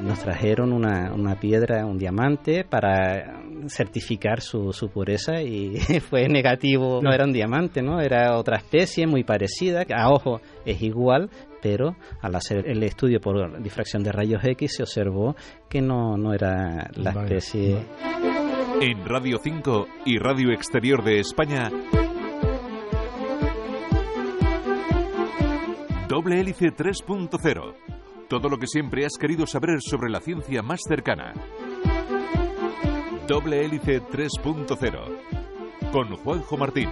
Nos 0.00 0.20
trajeron 0.20 0.72
una, 0.72 1.12
una 1.12 1.34
piedra, 1.36 1.84
un 1.84 1.98
diamante, 1.98 2.64
para 2.64 3.42
certificar 3.68 4.40
su, 4.40 4.72
su 4.72 4.88
pureza 4.88 5.42
y 5.42 5.76
fue 6.08 6.28
negativo. 6.28 7.00
No 7.02 7.12
era 7.12 7.24
un 7.24 7.32
diamante, 7.32 7.82
¿no? 7.82 8.00
Era 8.00 8.36
otra 8.36 8.56
especie 8.58 9.06
muy 9.06 9.24
parecida, 9.24 9.84
a 9.94 10.10
ojo 10.10 10.40
es 10.64 10.80
igual, 10.82 11.30
pero 11.60 11.96
al 12.20 12.34
hacer 12.34 12.68
el 12.68 12.82
estudio 12.82 13.20
por 13.20 13.60
difracción 13.62 14.02
de 14.02 14.12
rayos 14.12 14.42
X 14.44 14.76
se 14.76 14.82
observó 14.82 15.34
que 15.68 15.80
no, 15.80 16.16
no 16.16 16.32
era 16.32 16.90
la 16.94 17.10
especie. 17.10 17.78
En 18.80 19.04
Radio 19.04 19.38
5 19.42 19.88
y 20.06 20.18
Radio 20.18 20.52
Exterior 20.52 21.02
de 21.02 21.18
España, 21.18 21.70
Doble 26.08 26.40
Hélice 26.40 26.68
3.0 26.68 27.87
todo 28.28 28.48
lo 28.48 28.58
que 28.58 28.66
siempre 28.66 29.06
has 29.06 29.16
querido 29.18 29.46
saber 29.46 29.80
sobre 29.80 30.10
la 30.10 30.20
ciencia 30.20 30.62
más 30.62 30.80
cercana. 30.86 31.32
Doble 33.26 33.64
Hélice 33.64 34.02
3.0 34.02 35.90
con 35.92 36.14
Juanjo 36.16 36.56
Martín. 36.56 36.90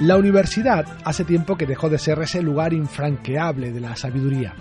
La 0.00 0.16
universidad 0.16 0.86
hace 1.04 1.24
tiempo 1.24 1.56
que 1.56 1.66
dejó 1.66 1.90
de 1.90 1.98
ser 1.98 2.18
ese 2.20 2.40
lugar 2.42 2.72
infranqueable 2.72 3.72
de 3.72 3.80
la 3.80 3.96
sabiduría. 3.96 4.54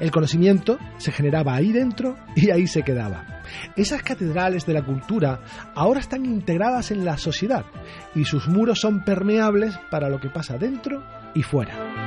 El 0.00 0.10
conocimiento 0.10 0.78
se 0.96 1.12
generaba 1.12 1.54
ahí 1.54 1.70
dentro 1.70 2.16
y 2.34 2.50
ahí 2.50 2.66
se 2.66 2.82
quedaba. 2.82 3.42
Esas 3.76 4.02
catedrales 4.02 4.66
de 4.66 4.72
la 4.72 4.82
cultura 4.82 5.40
ahora 5.74 6.00
están 6.00 6.24
integradas 6.24 6.90
en 6.90 7.04
la 7.04 7.18
sociedad 7.18 7.64
y 8.14 8.24
sus 8.24 8.48
muros 8.48 8.80
son 8.80 9.04
permeables 9.04 9.78
para 9.90 10.08
lo 10.08 10.18
que 10.20 10.30
pasa 10.30 10.58
dentro 10.58 11.04
y 11.34 11.42
fuera. 11.42 12.03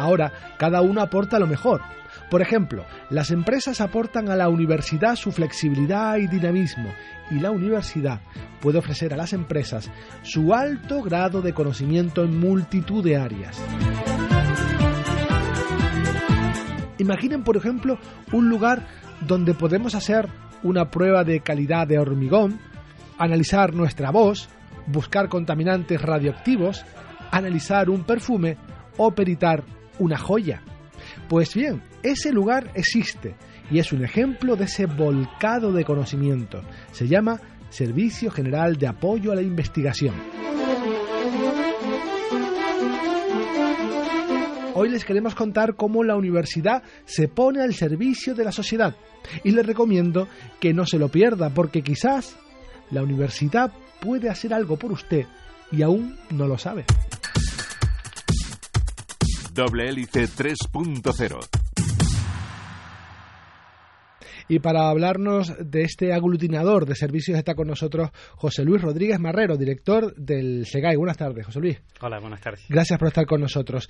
Ahora, 0.00 0.32
cada 0.58 0.80
uno 0.80 1.00
aporta 1.00 1.38
lo 1.38 1.46
mejor. 1.46 1.82
Por 2.30 2.42
ejemplo, 2.42 2.84
las 3.08 3.30
empresas 3.30 3.80
aportan 3.80 4.30
a 4.30 4.36
la 4.36 4.48
universidad 4.48 5.16
su 5.16 5.32
flexibilidad 5.32 6.16
y 6.16 6.26
dinamismo, 6.26 6.92
y 7.30 7.40
la 7.40 7.50
universidad 7.50 8.20
puede 8.60 8.78
ofrecer 8.78 9.12
a 9.12 9.16
las 9.16 9.32
empresas 9.32 9.90
su 10.22 10.54
alto 10.54 11.02
grado 11.02 11.42
de 11.42 11.52
conocimiento 11.52 12.22
en 12.22 12.38
multitud 12.38 13.02
de 13.04 13.16
áreas. 13.16 13.60
Imaginen, 16.98 17.42
por 17.44 17.56
ejemplo, 17.56 17.98
un 18.32 18.48
lugar 18.48 18.86
donde 19.26 19.54
podemos 19.54 19.94
hacer 19.94 20.28
una 20.62 20.90
prueba 20.90 21.24
de 21.24 21.40
calidad 21.40 21.86
de 21.86 21.98
hormigón, 21.98 22.60
analizar 23.18 23.74
nuestra 23.74 24.10
voz, 24.10 24.48
buscar 24.86 25.28
contaminantes 25.28 26.00
radioactivos, 26.00 26.84
analizar 27.30 27.88
un 27.88 28.04
perfume 28.04 28.56
o 28.98 29.12
peritar 29.12 29.64
una 30.00 30.18
joya. 30.18 30.62
Pues 31.28 31.54
bien, 31.54 31.82
ese 32.02 32.32
lugar 32.32 32.72
existe 32.74 33.36
y 33.70 33.78
es 33.78 33.92
un 33.92 34.04
ejemplo 34.04 34.56
de 34.56 34.64
ese 34.64 34.86
volcado 34.86 35.72
de 35.72 35.84
conocimiento. 35.84 36.62
Se 36.90 37.06
llama 37.06 37.40
Servicio 37.68 38.30
General 38.30 38.76
de 38.76 38.88
Apoyo 38.88 39.30
a 39.30 39.36
la 39.36 39.42
Investigación. 39.42 40.14
Hoy 44.74 44.88
les 44.88 45.04
queremos 45.04 45.34
contar 45.34 45.76
cómo 45.76 46.02
la 46.02 46.16
universidad 46.16 46.82
se 47.04 47.28
pone 47.28 47.60
al 47.62 47.74
servicio 47.74 48.34
de 48.34 48.44
la 48.44 48.52
sociedad 48.52 48.96
y 49.44 49.50
les 49.50 49.66
recomiendo 49.66 50.26
que 50.58 50.72
no 50.72 50.86
se 50.86 50.98
lo 50.98 51.08
pierda 51.10 51.50
porque 51.50 51.82
quizás 51.82 52.36
la 52.90 53.02
universidad 53.02 53.72
puede 54.00 54.30
hacer 54.30 54.54
algo 54.54 54.78
por 54.78 54.92
usted 54.92 55.26
y 55.70 55.82
aún 55.82 56.16
no 56.30 56.46
lo 56.46 56.56
sabe. 56.56 56.86
Doble 59.60 59.90
Hélice 59.90 60.22
3.0 60.24 61.38
y 64.48 64.58
para 64.58 64.88
hablarnos 64.88 65.52
de 65.60 65.82
este 65.82 66.14
aglutinador 66.14 66.86
de 66.86 66.94
servicios 66.94 67.36
está 67.36 67.54
con 67.54 67.68
nosotros 67.68 68.08
José 68.36 68.64
Luis 68.64 68.80
Rodríguez 68.80 69.20
Marrero, 69.20 69.58
director 69.58 70.14
del 70.16 70.64
SEGAI. 70.64 70.96
Buenas 70.96 71.18
tardes, 71.18 71.44
José 71.44 71.60
Luis. 71.60 71.82
Hola, 72.00 72.20
buenas 72.20 72.40
tardes. 72.40 72.64
Gracias 72.70 72.98
por 72.98 73.08
estar 73.08 73.26
con 73.26 73.42
nosotros. 73.42 73.86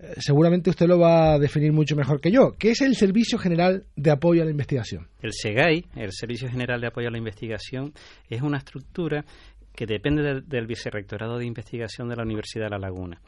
Eh, 0.00 0.14
seguramente 0.18 0.70
usted 0.70 0.88
lo 0.88 0.98
va 0.98 1.34
a 1.34 1.38
definir 1.38 1.72
mucho 1.72 1.94
mejor 1.94 2.20
que 2.20 2.32
yo. 2.32 2.56
¿Qué 2.58 2.72
es 2.72 2.80
el 2.80 2.96
Servicio 2.96 3.38
General 3.38 3.84
de 3.94 4.10
Apoyo 4.10 4.42
a 4.42 4.44
la 4.44 4.50
Investigación? 4.50 5.06
El 5.22 5.32
SEGAI, 5.32 5.86
el 5.94 6.10
Servicio 6.10 6.50
General 6.50 6.80
de 6.80 6.88
Apoyo 6.88 7.06
a 7.06 7.12
la 7.12 7.18
Investigación, 7.18 7.92
es 8.28 8.42
una 8.42 8.58
estructura 8.58 9.24
que 9.72 9.86
depende 9.86 10.22
del, 10.22 10.48
del 10.48 10.66
Vicerrectorado 10.66 11.38
de 11.38 11.46
Investigación 11.46 12.08
de 12.08 12.16
la 12.16 12.24
Universidad 12.24 12.64
de 12.64 12.70
La 12.70 12.78
Laguna 12.78 13.20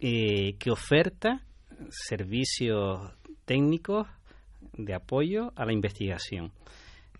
eh, 0.00 0.54
que 0.58 0.70
oferta 0.70 1.42
servicios 1.90 3.12
técnicos 3.44 4.06
de 4.76 4.94
apoyo 4.94 5.52
a 5.56 5.64
la 5.64 5.72
investigación. 5.72 6.52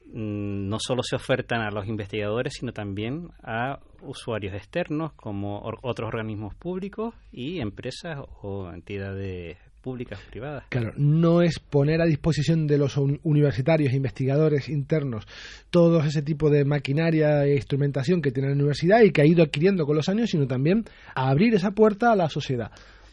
Mm, 0.06 0.68
no 0.68 0.78
solo 0.80 1.02
se 1.02 1.16
ofertan 1.16 1.60
a 1.60 1.70
los 1.70 1.86
investigadores, 1.86 2.54
sino 2.58 2.72
también 2.72 3.30
a 3.42 3.80
usuarios 4.02 4.54
externos 4.54 5.12
como 5.14 5.60
otros 5.82 6.08
organismos 6.08 6.54
públicos 6.54 7.14
y 7.30 7.60
empresas 7.60 8.20
o 8.42 8.70
entidades 8.70 9.58
públicas, 9.80 10.18
privadas. 10.30 10.64
Claro, 10.68 10.92
no 10.96 11.42
es 11.42 11.58
poner 11.58 12.00
a 12.00 12.06
disposición 12.06 12.66
de 12.66 12.78
los 12.78 12.96
universitarios, 12.96 13.92
investigadores 13.92 14.68
internos, 14.68 15.26
todo 15.70 16.00
ese 16.00 16.22
tipo 16.22 16.50
de 16.50 16.64
maquinaria 16.64 17.44
e 17.44 17.54
instrumentación 17.54 18.20
que 18.20 18.32
tiene 18.32 18.48
la 18.48 18.54
universidad 18.54 19.02
y 19.02 19.10
que 19.10 19.22
ha 19.22 19.26
ido 19.26 19.42
adquiriendo 19.42 19.86
con 19.86 19.96
los 19.96 20.08
años, 20.08 20.30
sino 20.30 20.46
también 20.46 20.84
abrir 21.14 21.54
esa 21.54 21.70
puerta 21.70 22.12
a 22.12 22.16
la 22.16 22.28
sociedad 22.28 22.70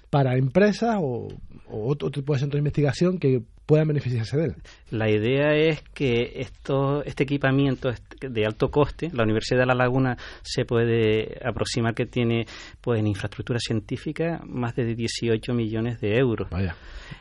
para 0.10 0.38
empresas 0.38 0.96
o, 1.00 1.28
otro 1.70 2.10
tipo 2.12 2.34
de 2.34 2.40
centro 2.40 2.58
de 2.58 2.60
investigación 2.60 3.18
que 3.18 3.42
puedan 3.66 3.88
beneficiarse 3.88 4.38
de 4.38 4.46
él. 4.46 4.56
La 4.92 5.10
idea 5.10 5.56
es 5.56 5.82
que 5.94 6.34
esto, 6.36 7.04
este 7.04 7.24
equipamiento 7.24 7.90
de 8.22 8.46
alto 8.46 8.70
coste, 8.70 9.10
la 9.12 9.24
Universidad 9.24 9.62
de 9.62 9.66
La 9.66 9.74
Laguna 9.74 10.18
se 10.44 10.66
puede 10.66 11.40
aproximar 11.44 11.96
que 11.96 12.06
tiene 12.06 12.46
pues 12.82 13.00
en 13.00 13.08
infraestructura 13.08 13.60
científica 13.60 14.42
más 14.46 14.76
de 14.76 14.94
18 14.96 15.54
millones 15.54 16.00
de 16.00 16.18
euros. 16.18 16.48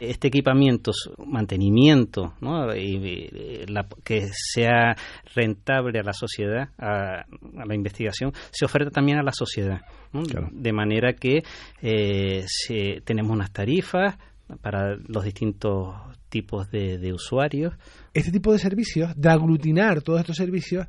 Este 0.00 0.28
equipamiento, 0.28 0.92
mantenimiento, 1.26 2.34
¿no? 2.40 2.74
y, 2.74 3.24
que 4.02 4.28
sea 4.32 4.94
rentable 5.34 5.98
a 5.98 6.02
la 6.02 6.12
sociedad, 6.12 6.68
a, 6.78 7.24
la 7.64 7.74
investigación, 7.74 8.32
se 8.50 8.64
oferta 8.64 8.90
también 8.90 9.18
a 9.18 9.22
la 9.22 9.32
sociedad. 9.32 9.80
De 10.52 10.72
manera 10.72 11.14
que 11.14 11.42
eh, 11.82 12.44
tenemos 13.04 13.32
unas 13.32 13.50
tarifas 13.50 14.16
para 14.60 14.96
los 14.96 15.24
distintos 15.24 15.94
tipos 16.28 16.70
de, 16.70 17.12
usuarios. 17.12 17.74
Este 18.12 18.32
tipo 18.32 18.52
de 18.52 18.58
servicios, 18.58 19.12
de 19.16 19.28
aglutinar 19.28 20.02
todos 20.02 20.20
estos 20.20 20.36
servicios, 20.36 20.86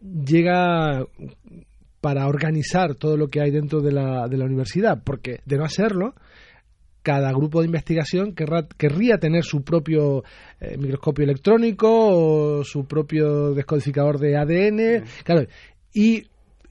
llega 0.00 1.06
para 2.00 2.26
organizar 2.26 2.94
todo 2.94 3.16
lo 3.16 3.28
que 3.28 3.40
hay 3.40 3.50
dentro 3.50 3.80
de 3.80 3.92
la, 3.92 4.28
de 4.28 4.36
la 4.36 4.44
universidad, 4.44 5.02
porque 5.04 5.40
de 5.44 5.56
no 5.56 5.64
hacerlo, 5.64 6.14
cada 7.02 7.30
grupo 7.32 7.60
de 7.60 7.66
investigación 7.66 8.34
querría 8.34 9.18
tener 9.18 9.44
su 9.44 9.62
propio 9.62 10.24
eh, 10.60 10.76
microscopio 10.76 11.24
electrónico 11.24 11.88
o 11.90 12.64
su 12.64 12.84
propio 12.84 13.54
descodificador 13.54 14.18
de 14.18 14.36
ADN, 14.36 15.04
claro, 15.24 15.46
y 15.94 16.24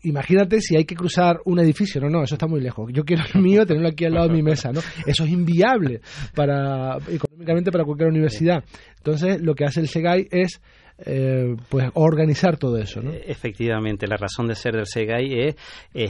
imagínate 0.08 0.62
si 0.62 0.76
hay 0.76 0.86
que 0.86 0.96
cruzar 0.96 1.40
un 1.46 1.60
edificio, 1.60 2.02
no, 2.02 2.10
no, 2.10 2.24
eso 2.24 2.36
está 2.36 2.48
muy 2.48 2.62
lejos. 2.62 2.90
Yo 2.94 3.04
quiero 3.04 3.24
el 3.34 3.42
mío, 3.42 3.66
tenerlo 3.66 3.90
aquí 3.90 4.06
al 4.06 4.14
lado 4.14 4.28
de 4.28 4.34
mi 4.34 4.44
mesa, 4.44 4.72
¿no? 4.72 4.80
Eso 5.06 5.24
es 5.24 5.30
inviable 5.30 6.02
para 6.34 6.98
económicamente 7.10 7.72
para 7.72 7.84
cualquier 7.84 8.10
universidad. 8.10 8.64
Entonces, 8.98 9.42
lo 9.42 9.54
que 9.56 9.66
hace 9.66 9.82
el 9.82 9.88
SEGAI 9.88 10.28
es 10.32 10.62
eh, 11.00 11.56
pues 11.70 11.90
organizar 11.94 12.58
todo 12.58 12.78
eso, 12.78 13.02
¿no? 13.02 13.12
Efectivamente, 13.12 14.08
la 14.08 14.18
razón 14.18 14.48
de 14.48 14.56
ser 14.56 14.74
del 14.76 14.88
SEGAI 14.88 15.50
es, 15.50 15.56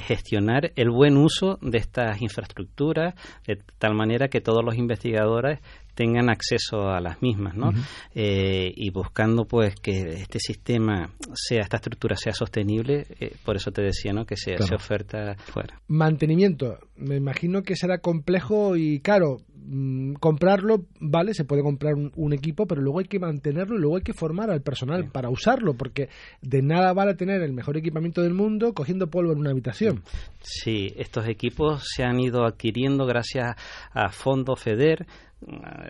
gestionar 0.03 0.71
el 0.75 0.89
buen 0.89 1.17
uso 1.17 1.57
de 1.61 1.77
estas 1.77 2.21
infraestructuras 2.21 3.15
de 3.45 3.59
tal 3.77 3.95
manera 3.95 4.27
que 4.27 4.41
todos 4.41 4.63
los 4.63 4.75
investigadores 4.75 5.59
tengan 5.97 6.29
acceso 6.29 6.89
a 6.89 7.01
las 7.01 7.21
mismas, 7.23 7.55
¿no? 7.55 7.71
Eh, 8.13 8.71
y 8.75 8.91
buscando 8.91 9.45
pues 9.45 9.73
que 9.81 10.21
este 10.21 10.39
sistema 10.39 11.09
sea, 11.33 11.61
esta 11.61 11.77
estructura 11.77 12.15
sea 12.15 12.33
sostenible, 12.33 13.07
eh, 13.19 13.33
por 13.43 13.55
eso 13.55 13.71
te 13.71 13.81
decía, 13.81 14.13
¿no? 14.13 14.23
Que 14.23 14.37
se, 14.37 14.55
oferta 14.73 15.35
fuera. 15.37 15.81
Mantenimiento, 15.87 16.77
me 16.97 17.15
imagino 17.15 17.63
que 17.63 17.75
será 17.75 17.97
complejo 17.97 18.75
y 18.77 18.99
caro. 18.99 19.37
Mm, 19.69 20.13
comprarlo, 20.13 20.85
vale, 21.01 21.33
se 21.33 21.43
puede 21.43 21.61
comprar 21.61 21.93
un, 21.95 22.33
equipo, 22.33 22.65
pero 22.67 22.81
luego 22.81 22.99
hay 22.99 23.05
que 23.05 23.19
mantenerlo 23.19 23.75
y 23.75 23.81
luego 23.81 23.97
hay 23.97 24.01
que 24.01 24.13
formar 24.13 24.49
al 24.49 24.61
personal 24.61 25.11
para 25.11 25.29
usarlo, 25.29 25.73
porque 25.75 26.07
de 26.41 26.61
nada 26.61 26.93
vale 26.93 27.15
tener 27.15 27.41
el 27.41 27.51
mejor 27.51 27.75
equipamiento 27.75 28.21
del 28.21 28.33
mundo 28.33 28.73
cogiendo 28.73 29.09
polvo 29.09 29.33
en 29.33 29.39
una 29.39 29.51
habitación. 29.51 30.03
Sí, 30.39 30.93
estos 30.95 31.27
equipos 31.27 31.83
se 31.85 32.03
han 32.03 32.17
ido 32.19 32.45
adquiriendo 32.45 33.05
gracias 33.05 33.55
a 33.91 34.09
Fondo 34.09 34.55
FEDER, 34.55 35.05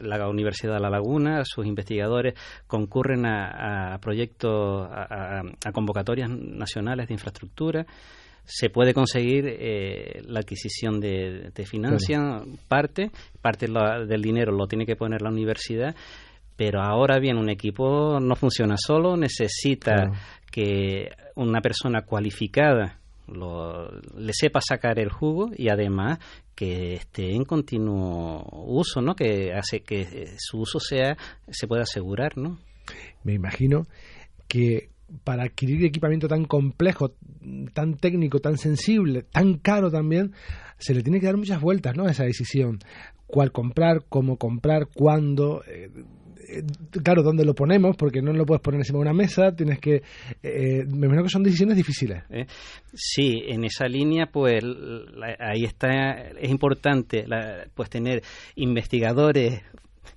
la 0.01 0.27
Universidad 0.27 0.74
de 0.74 0.79
La 0.79 0.89
Laguna, 0.89 1.44
sus 1.45 1.65
investigadores 1.65 2.33
concurren 2.65 3.25
a, 3.25 3.97
proyectos, 4.01 4.88
a, 4.91 5.44
convocatorias 5.71 6.29
nacionales 6.29 7.07
de 7.07 7.13
infraestructura. 7.13 7.85
Se 8.50 8.70
puede 8.70 8.94
conseguir 8.94 9.46
eh, 9.46 10.22
la 10.26 10.40
adquisición 10.40 11.02
de, 11.02 11.52
de 11.54 11.66
financia, 11.66 12.42
parte, 12.70 13.12
parte 13.42 13.68
del 14.08 14.22
dinero 14.22 14.54
lo 14.54 14.68
tiene 14.68 14.86
que 14.86 14.96
poner 14.96 15.22
la 15.22 15.30
universidad, 15.30 15.94
pero 16.56 16.82
ahora 16.82 17.20
bien, 17.20 17.38
un 17.38 17.50
equipo 17.50 18.20
no 18.20 18.36
funciona 18.36 18.76
solo, 18.78 19.18
necesita 19.18 20.10
que 20.50 21.10
una 21.36 21.60
persona 21.60 22.04
cualificada 22.04 23.00
lo, 23.28 23.92
le 24.18 24.32
sepa 24.34 24.60
sacar 24.62 24.98
el 25.00 25.12
jugo 25.12 25.52
y 25.56 25.70
además 25.70 26.20
que 26.56 26.94
esté 26.94 27.36
en 27.36 27.44
continuo 27.44 28.44
uso, 28.66 29.02
¿no? 29.02 29.14
Que 29.14 29.54
hace 29.54 29.82
que 29.82 30.34
su 30.38 30.60
uso 30.60 30.80
sea 30.80 31.16
se 31.50 31.68
pueda 31.68 31.84
asegurar, 31.84 32.38
¿no? 32.38 32.58
Me 33.24 33.34
imagino 33.34 33.86
que 34.48 34.90
para 35.24 35.44
adquirir 35.44 35.86
equipamiento 35.86 36.27
tan 36.27 36.45
complejo, 36.45 37.13
tan 37.74 37.95
técnico, 37.95 38.39
tan 38.39 38.57
sensible, 38.57 39.24
tan 39.24 39.57
caro 39.57 39.89
también, 39.89 40.33
se 40.77 40.94
le 40.94 41.01
tiene 41.01 41.19
que 41.19 41.25
dar 41.25 41.38
muchas 41.38 41.62
vueltas, 41.62 41.95
¿no? 41.95 42.06
A 42.06 42.12
esa 42.12 42.25
decisión. 42.25 42.80
Cuál 43.25 43.51
comprar, 43.51 44.06
cómo 44.07 44.38
comprar, 44.38 44.88
cuándo. 44.94 45.63
Eh, 45.65 45.89
eh, 46.50 46.63
claro, 47.04 47.24
dónde 47.24 47.44
lo 47.44 47.54
ponemos, 47.54 47.98
porque 47.98 48.21
no 48.21 48.31
lo 48.31 48.45
puedes 48.45 48.62
poner 48.62 48.80
encima 48.80 49.00
de 49.00 49.01
una 49.01 49.13
mesa, 49.13 49.54
tienes 49.56 49.80
que... 49.80 50.01
Eh, 50.42 50.86
me 50.86 51.07
imagino 51.07 51.24
que 51.24 51.30
son 51.30 51.44
decisiones 51.44 51.75
difíciles. 51.75 52.24
¿Eh? 52.30 52.45
Sí, 52.94 53.42
en 53.48 53.65
esa 53.65 53.86
línea, 53.88 54.27
pues 54.31 54.63
ahí 55.39 55.63
está, 55.63 56.30
es 56.39 56.50
importante 56.50 57.25
pues 57.74 57.89
tener 57.89 58.24
investigadores 58.56 59.62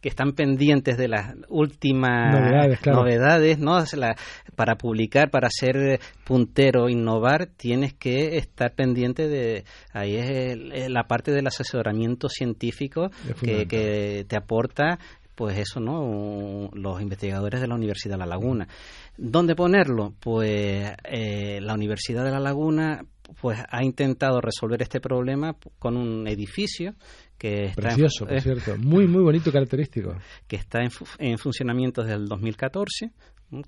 que 0.00 0.08
están 0.08 0.32
pendientes 0.32 0.96
de 0.96 1.08
las 1.08 1.34
últimas 1.48 2.32
novedades, 2.86 3.58
¿no? 3.58 3.78
para 4.56 4.76
publicar, 4.76 5.30
para 5.30 5.48
ser 5.50 6.00
puntero, 6.24 6.88
innovar, 6.88 7.46
tienes 7.56 7.94
que 7.94 8.36
estar 8.36 8.74
pendiente 8.74 9.28
de 9.28 9.64
ahí 9.92 10.16
es, 10.16 10.90
la 10.90 11.04
parte 11.04 11.32
del 11.32 11.46
asesoramiento 11.46 12.28
científico 12.28 13.10
que, 13.42 13.66
que, 13.66 14.24
te 14.28 14.36
aporta 14.36 14.98
pues 15.34 15.58
eso, 15.58 15.80
¿no? 15.80 16.68
Los 16.74 17.00
investigadores 17.00 17.62
de 17.62 17.66
la 17.66 17.74
Universidad 17.74 18.16
de 18.16 18.18
La 18.18 18.26
Laguna. 18.26 18.68
¿Dónde 19.16 19.54
ponerlo? 19.54 20.12
Pues 20.20 20.92
eh, 21.04 21.60
la 21.62 21.72
Universidad 21.72 22.24
de 22.24 22.30
La 22.30 22.40
Laguna 22.40 23.06
pues 23.40 23.58
ha 23.70 23.82
intentado 23.82 24.40
resolver 24.40 24.82
este 24.82 25.00
problema 25.00 25.56
con 25.78 25.96
un 25.96 26.26
edificio 26.26 26.94
que 27.40 27.64
está 27.64 27.80
precioso, 27.80 28.26
por 28.26 28.40
cierto, 28.40 28.76
muy 28.76 29.06
muy 29.06 29.22
bonito 29.22 29.48
y 29.48 29.52
característico, 29.52 30.14
que 30.46 30.56
está 30.56 30.82
en, 30.82 30.90
en 31.18 31.38
funcionamiento 31.38 32.02
desde 32.02 32.16
el 32.16 32.26
2014, 32.26 33.10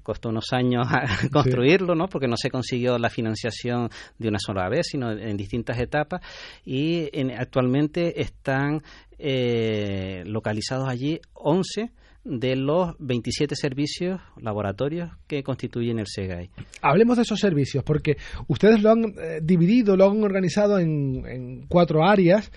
Costó 0.05 0.29
unos 0.29 0.53
años 0.53 0.87
construirlo, 1.33 1.97
¿no? 1.97 2.07
Porque 2.07 2.29
no 2.29 2.37
se 2.37 2.51
consiguió 2.51 2.99
la 2.99 3.11
financiación 3.11 3.89
de 4.17 4.29
una 4.29 4.39
sola 4.39 4.69
vez, 4.69 4.87
sino 4.89 5.11
en 5.11 5.37
distintas 5.37 5.81
etapas. 5.81 6.21
Y 6.65 7.09
actualmente 7.33 8.21
están 8.21 8.83
eh, 9.19 10.23
localizados 10.25 10.89
allí 10.89 11.19
11 11.35 11.91
de 12.25 12.55
los 12.55 12.95
27 13.01 13.57
servicios 13.57 14.21
laboratorios 14.41 15.11
que 15.27 15.43
constituyen 15.43 15.99
el 15.99 16.07
SEGAI. 16.07 16.51
Hablemos 16.81 17.17
de 17.17 17.23
esos 17.23 17.41
servicios, 17.41 17.83
porque 17.83 18.17
ustedes 18.47 18.81
lo 18.81 18.93
han 18.93 19.03
eh, 19.19 19.41
dividido, 19.43 19.97
lo 19.97 20.09
han 20.09 20.23
organizado 20.23 20.79
en 20.79 21.67
cuatro 21.67 22.05
áreas. 22.05 22.53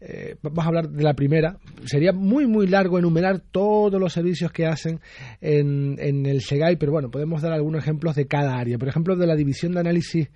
Eh, 0.00 0.36
vamos 0.42 0.64
a 0.64 0.68
hablar 0.68 0.88
de 0.88 1.02
la 1.02 1.14
primera. 1.14 1.58
Sería 1.84 2.12
muy, 2.12 2.46
muy 2.46 2.66
largo 2.66 2.98
enumerar 2.98 3.40
todos 3.40 4.00
los 4.00 4.12
servicios 4.12 4.50
que 4.50 4.66
hacen 4.66 5.00
en, 5.40 5.96
en 5.98 6.24
el 6.26 6.40
SEGAI, 6.40 6.76
pero 6.76 6.92
bueno, 6.92 7.10
podemos 7.10 7.42
dar 7.42 7.52
algunos 7.52 7.82
ejemplos 7.82 8.16
de 8.16 8.26
cada 8.26 8.56
área. 8.56 8.78
Por 8.78 8.88
ejemplo, 8.88 9.16
de 9.16 9.26
la 9.26 9.36
división 9.36 9.72
de 9.72 9.80
análisis 9.80 10.30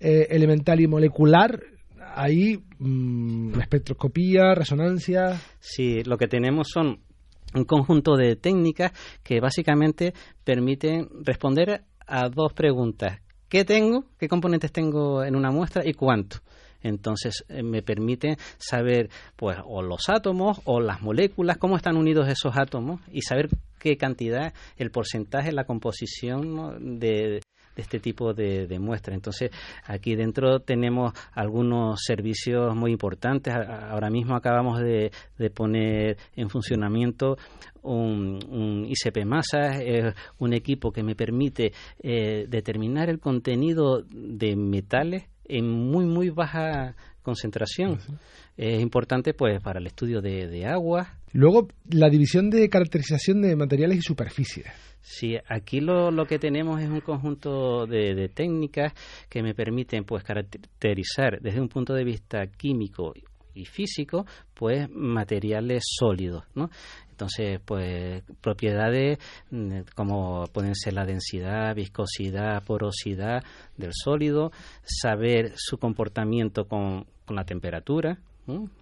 eh, 0.00 0.26
elemental 0.30 0.80
y 0.80 0.88
molecular, 0.88 1.62
ahí 2.14 2.62
mm, 2.78 3.60
espectroscopía, 3.60 4.54
resonancia. 4.54 5.40
Sí, 5.60 6.02
lo 6.02 6.18
que 6.18 6.26
tenemos 6.26 6.68
son 6.72 7.00
un 7.54 7.64
conjunto 7.64 8.16
de 8.16 8.36
técnicas 8.36 8.92
que 9.22 9.40
básicamente 9.40 10.12
permiten 10.42 11.08
responder 11.22 11.84
a 12.06 12.28
dos 12.28 12.52
preguntas. 12.52 13.20
¿Qué 13.48 13.64
tengo? 13.64 14.06
¿Qué 14.18 14.28
componentes 14.28 14.72
tengo 14.72 15.22
en 15.22 15.36
una 15.36 15.52
muestra 15.52 15.82
y 15.86 15.92
cuánto? 15.92 16.38
Entonces 16.84 17.44
eh, 17.48 17.62
me 17.62 17.82
permite 17.82 18.36
saber 18.58 19.10
pues 19.34 19.58
o 19.64 19.82
los 19.82 20.08
átomos 20.08 20.60
o 20.64 20.80
las 20.80 21.02
moléculas, 21.02 21.56
cómo 21.56 21.76
están 21.76 21.96
unidos 21.96 22.28
esos 22.28 22.56
átomos 22.56 23.00
y 23.10 23.22
saber 23.22 23.48
qué 23.80 23.96
cantidad, 23.96 24.54
el 24.76 24.90
porcentaje, 24.90 25.50
la 25.50 25.64
composición 25.64 26.98
de, 26.98 27.40
este 27.76 27.98
tipo 28.00 28.32
de, 28.32 28.66
de 28.66 28.78
muestras. 28.78 29.14
Entonces, 29.14 29.50
aquí 29.84 30.14
dentro 30.14 30.60
tenemos 30.60 31.12
algunos 31.32 32.00
servicios 32.02 32.74
muy 32.74 32.92
importantes. 32.92 33.54
Ahora 33.54 34.10
mismo 34.10 34.36
acabamos 34.36 34.80
de, 34.80 35.10
poner 35.54 36.16
en 36.36 36.48
funcionamiento 36.48 37.36
un, 37.82 38.86
ICP 38.88 39.24
Masa, 39.26 39.78
un 40.38 40.52
equipo 40.54 40.90
que 40.92 41.02
me 41.02 41.14
permite 41.14 41.72
eh, 42.02 42.46
determinar 42.48 43.10
el 43.10 43.20
contenido 43.20 44.02
de 44.10 44.56
metales 44.56 45.24
en 45.46 45.68
muy, 45.68 46.06
muy 46.06 46.30
baja 46.30 46.94
concentración. 47.22 47.98
Es 48.56 48.80
importante 48.80 49.34
pues 49.34 49.60
para 49.62 49.80
el 49.80 49.86
estudio 49.86 50.20
de, 50.20 50.66
agua. 50.66 51.18
Luego, 51.32 51.68
la 51.90 52.08
división 52.08 52.50
de 52.50 52.68
caracterización 52.68 53.42
de 53.42 53.56
materiales 53.56 53.98
y 53.98 54.02
superficies. 54.02 54.66
Sí, 55.00 55.36
aquí 55.48 55.80
lo, 55.80 56.10
lo 56.10 56.26
que 56.26 56.38
tenemos 56.38 56.80
es 56.80 56.88
un 56.88 57.00
conjunto 57.00 57.86
de, 57.86 58.14
de, 58.14 58.28
técnicas 58.28 58.94
que 59.28 59.42
me 59.42 59.54
permiten 59.54 60.04
pues 60.04 60.24
caracterizar 60.24 61.40
desde 61.40 61.60
un 61.60 61.68
punto 61.68 61.92
de 61.92 62.04
vista 62.04 62.46
químico 62.46 63.12
y 63.54 63.64
físico 63.64 64.26
pues 64.54 64.88
materiales 64.90 65.84
sólidos, 65.86 66.44
¿no? 66.54 66.70
Entonces, 67.10 67.60
pues 67.64 68.24
propiedades 68.40 69.18
mm, 69.50 69.80
como 69.94 70.46
pueden 70.52 70.74
ser 70.74 70.94
la 70.94 71.04
densidad, 71.04 71.74
viscosidad, 71.74 72.62
porosidad 72.64 73.44
del 73.76 73.92
sólido, 73.92 74.50
saber 74.82 75.52
su 75.54 75.78
comportamiento 75.78 76.64
con, 76.64 77.06
con 77.24 77.36
la 77.36 77.44
temperatura, 77.44 78.18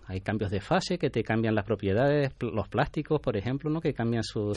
hay 0.07 0.21
cambios 0.21 0.51
de 0.51 0.61
fase 0.61 0.99
que 0.99 1.11
te 1.11 1.23
cambian 1.23 1.55
las 1.55 1.65
propiedades, 1.65 2.33
los 2.41 2.69
plásticos, 2.69 3.21
por 3.21 3.37
ejemplo, 3.37 3.71
¿no? 3.71 3.81
que 3.81 3.93
cambian 3.93 4.23
su... 4.25 4.53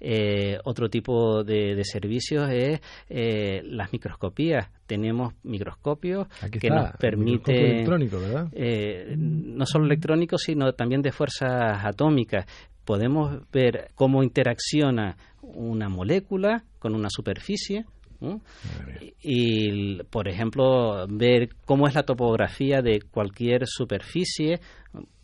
Eh, 0.00 0.58
otro 0.64 0.88
tipo 0.88 1.42
de, 1.44 1.82
servicios 1.84 2.50
es 2.50 2.80
eh, 3.08 3.62
las 3.64 3.92
microscopías. 3.92 4.68
Tenemos 4.86 5.34
microscopios 5.42 6.28
que 6.50 6.70
nos 6.70 6.92
permiten... 6.98 7.86
Eh, 8.52 9.14
no 9.16 9.66
solo 9.66 9.86
electrónicos, 9.86 10.42
sino 10.42 10.72
también 10.72 11.02
de 11.02 11.12
fuerzas 11.12 11.84
atómicas. 11.84 12.46
Podemos 12.84 13.40
ver 13.50 13.90
cómo 13.94 14.22
interacciona 14.22 15.16
una 15.42 15.88
molécula 15.88 16.64
con 16.78 16.94
una 16.94 17.08
superficie 17.10 17.86
y, 19.22 20.02
por 20.04 20.28
ejemplo, 20.28 21.06
ver 21.08 21.50
cómo 21.64 21.86
es 21.86 21.94
la 21.94 22.02
topografía 22.02 22.80
de 22.82 23.00
cualquier 23.10 23.66
superficie, 23.66 24.60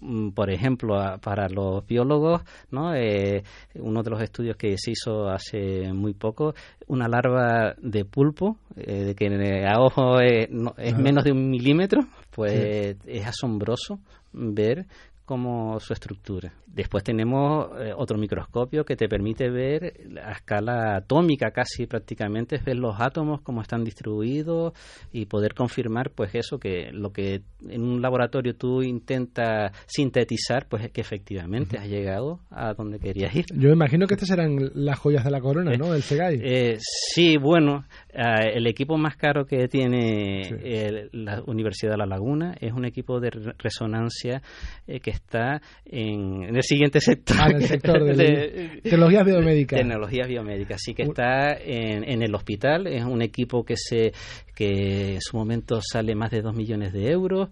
mm, 0.00 0.30
por 0.30 0.50
ejemplo, 0.50 0.96
para 1.20 1.48
los 1.48 1.86
biólogos, 1.86 2.42
¿no? 2.70 2.94
Eh, 2.94 3.42
uno 3.74 4.02
de 4.02 4.10
los 4.10 4.22
estudios 4.22 4.56
que 4.56 4.76
se 4.78 4.92
hizo 4.92 5.28
hace 5.28 5.92
muy 5.92 6.14
poco, 6.14 6.54
una 6.86 7.08
larva 7.08 7.74
de 7.78 8.04
pulpo, 8.04 8.58
eh, 8.76 9.14
que 9.16 9.66
a 9.66 9.80
ojo 9.80 10.20
es, 10.20 10.48
menos 10.96 11.24
de 11.24 11.32
un 11.32 11.50
milímetro, 11.50 12.02
pues 12.30 12.96
es 13.06 13.26
asombroso 13.26 14.00
ver 14.32 14.86
como 15.30 15.78
su 15.78 15.92
estructura. 15.92 16.52
Después 16.66 17.04
tenemos 17.04 17.68
eh, 17.78 17.92
otro 17.96 18.18
microscopio 18.18 18.84
que 18.84 18.96
te 18.96 19.08
permite 19.08 19.48
ver 19.48 19.94
a 20.20 20.32
escala 20.32 20.96
atómica 20.96 21.52
casi 21.52 21.86
prácticamente, 21.86 22.58
ver 22.58 22.78
los 22.78 22.96
átomos 22.98 23.40
cómo 23.40 23.62
están 23.62 23.84
distribuidos 23.84 24.72
y 25.12 25.26
poder 25.26 25.54
confirmar 25.54 26.10
pues 26.10 26.34
eso 26.34 26.58
que 26.58 26.90
lo 26.90 27.12
que 27.12 27.42
en 27.68 27.82
un 27.82 28.02
laboratorio 28.02 28.56
tú 28.56 28.82
intentas 28.82 29.70
sintetizar 29.86 30.66
pues 30.68 30.82
es 30.82 30.90
que 30.90 31.00
efectivamente 31.00 31.78
has 31.78 31.86
llegado 31.86 32.40
a 32.50 32.74
donde 32.74 32.98
querías 32.98 33.32
ir. 33.36 33.44
Yo 33.54 33.68
me 33.68 33.74
imagino 33.74 34.08
que 34.08 34.14
estas 34.14 34.30
serán 34.30 34.58
las 34.74 34.98
joyas 34.98 35.22
de 35.22 35.30
la 35.30 35.40
corona, 35.40 35.76
¿no? 35.76 35.94
El 35.94 36.02
SEGAI. 36.02 36.40
Eh, 36.42 36.78
sí, 36.80 37.36
bueno, 37.36 37.84
eh, 38.08 38.54
el 38.54 38.66
equipo 38.66 38.96
más 38.96 39.16
caro 39.16 39.46
que 39.46 39.68
tiene 39.68 41.08
la 41.12 41.40
Universidad 41.46 41.92
de 41.92 41.98
La 41.98 42.06
Laguna 42.06 42.56
es 42.60 42.72
un 42.72 42.84
equipo 42.84 43.20
de 43.20 43.30
resonancia 43.58 44.42
que 44.86 45.10
está 45.20 45.60
en, 45.84 46.44
el 46.44 46.62
siguiente 46.62 47.00
sector. 47.00 47.36
Ah, 47.40 47.50
en 47.50 47.56
el 47.56 47.66
sector 47.66 48.04
de, 48.16 48.80
tecnologías 48.82 49.24
biomédicas. 49.24 49.78
Tecnologías 49.80 50.28
biomédicas, 50.28 50.74
así 50.76 50.94
que 50.94 51.02
está 51.02 51.52
en, 51.54 52.04
en, 52.04 52.22
el 52.22 52.34
hospital, 52.34 52.86
es 52.86 53.04
un 53.04 53.22
equipo 53.22 53.64
que 53.64 53.76
se 53.76 54.12
que 54.54 55.14
en 55.14 55.20
su 55.20 55.36
momento 55.36 55.80
sale 55.80 56.14
más 56.14 56.30
de 56.30 56.42
2 56.42 56.54
millones 56.54 56.92
de 56.92 57.10
euros. 57.10 57.48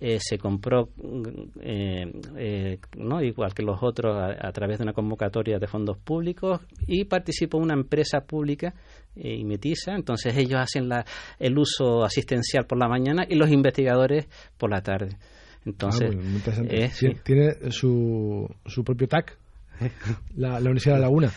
Eh, 0.00 0.18
se 0.20 0.38
compró, 0.38 0.90
eh, 1.60 2.06
eh, 2.36 2.78
no 2.96 3.20
igual 3.20 3.52
que 3.52 3.64
los 3.64 3.82
otros, 3.82 4.16
a, 4.16 4.52
través 4.52 4.78
de 4.78 4.84
una 4.84 4.92
convocatoria 4.92 5.58
de 5.58 5.66
fondos 5.66 5.98
públicos 5.98 6.60
y 6.86 7.04
participó 7.04 7.58
una 7.58 7.74
empresa 7.74 8.20
pública, 8.20 8.74
y 9.16 9.44
Metiza, 9.44 9.96
entonces 9.96 10.36
ellos 10.36 10.60
hacen 10.60 10.88
la, 10.88 11.04
el 11.40 11.58
uso 11.58 12.04
asistencial 12.04 12.66
por 12.66 12.78
la 12.78 12.86
mañana 12.86 13.26
y 13.28 13.34
los 13.34 13.50
investigadores 13.50 14.28
por 14.56 14.70
la 14.70 14.82
tarde. 14.82 15.16
Entonces, 15.64 16.14
ah, 16.14 17.20
tiene 17.24 17.70
su, 17.70 18.48
su 18.66 18.84
propio 18.84 19.08
TAC 19.08 19.36
la, 20.36 20.58
Universidad 20.58 20.94
de 20.94 21.00
La 21.00 21.06
Laguna. 21.06 21.32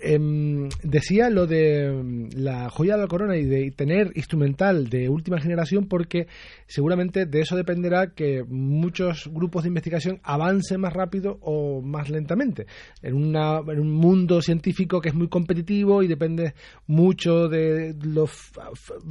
Em, 0.00 0.68
decía 0.82 1.30
lo 1.30 1.46
de 1.46 1.86
em, 1.86 2.28
la 2.36 2.68
joya 2.68 2.96
de 2.96 3.02
la 3.02 3.08
corona 3.08 3.36
y 3.36 3.44
de 3.44 3.70
tener 3.70 4.12
instrumental 4.14 4.88
de 4.88 5.08
última 5.08 5.40
generación 5.40 5.86
porque 5.86 6.26
seguramente 6.66 7.26
de 7.26 7.40
eso 7.40 7.56
dependerá 7.56 8.12
que 8.14 8.44
muchos 8.44 9.30
grupos 9.32 9.62
de 9.62 9.68
investigación 9.68 10.20
avancen 10.22 10.80
más 10.80 10.92
rápido 10.92 11.38
o 11.40 11.80
más 11.80 12.10
lentamente. 12.10 12.66
En, 13.02 13.14
una, 13.14 13.58
en 13.58 13.80
un 13.80 13.92
mundo 13.92 14.42
científico 14.42 15.00
que 15.00 15.10
es 15.10 15.14
muy 15.14 15.28
competitivo 15.28 16.02
y 16.02 16.08
depende 16.08 16.54
mucho 16.86 17.48
de 17.48 17.94
lo 18.02 18.26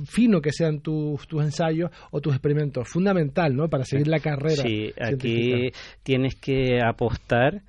fino 0.05 0.41
que 0.41 0.51
sean 0.51 0.81
tus, 0.81 1.27
tus 1.27 1.43
ensayos 1.43 1.91
o 2.11 2.21
tus 2.21 2.33
experimentos. 2.33 2.87
Fundamental, 2.87 3.55
¿no? 3.55 3.69
Para 3.69 3.85
seguir 3.85 4.07
la 4.07 4.19
carrera. 4.19 4.63
Sí, 4.63 4.91
aquí 4.99 5.71
tienes 6.03 6.35
que 6.35 6.79
apostar 6.81 7.63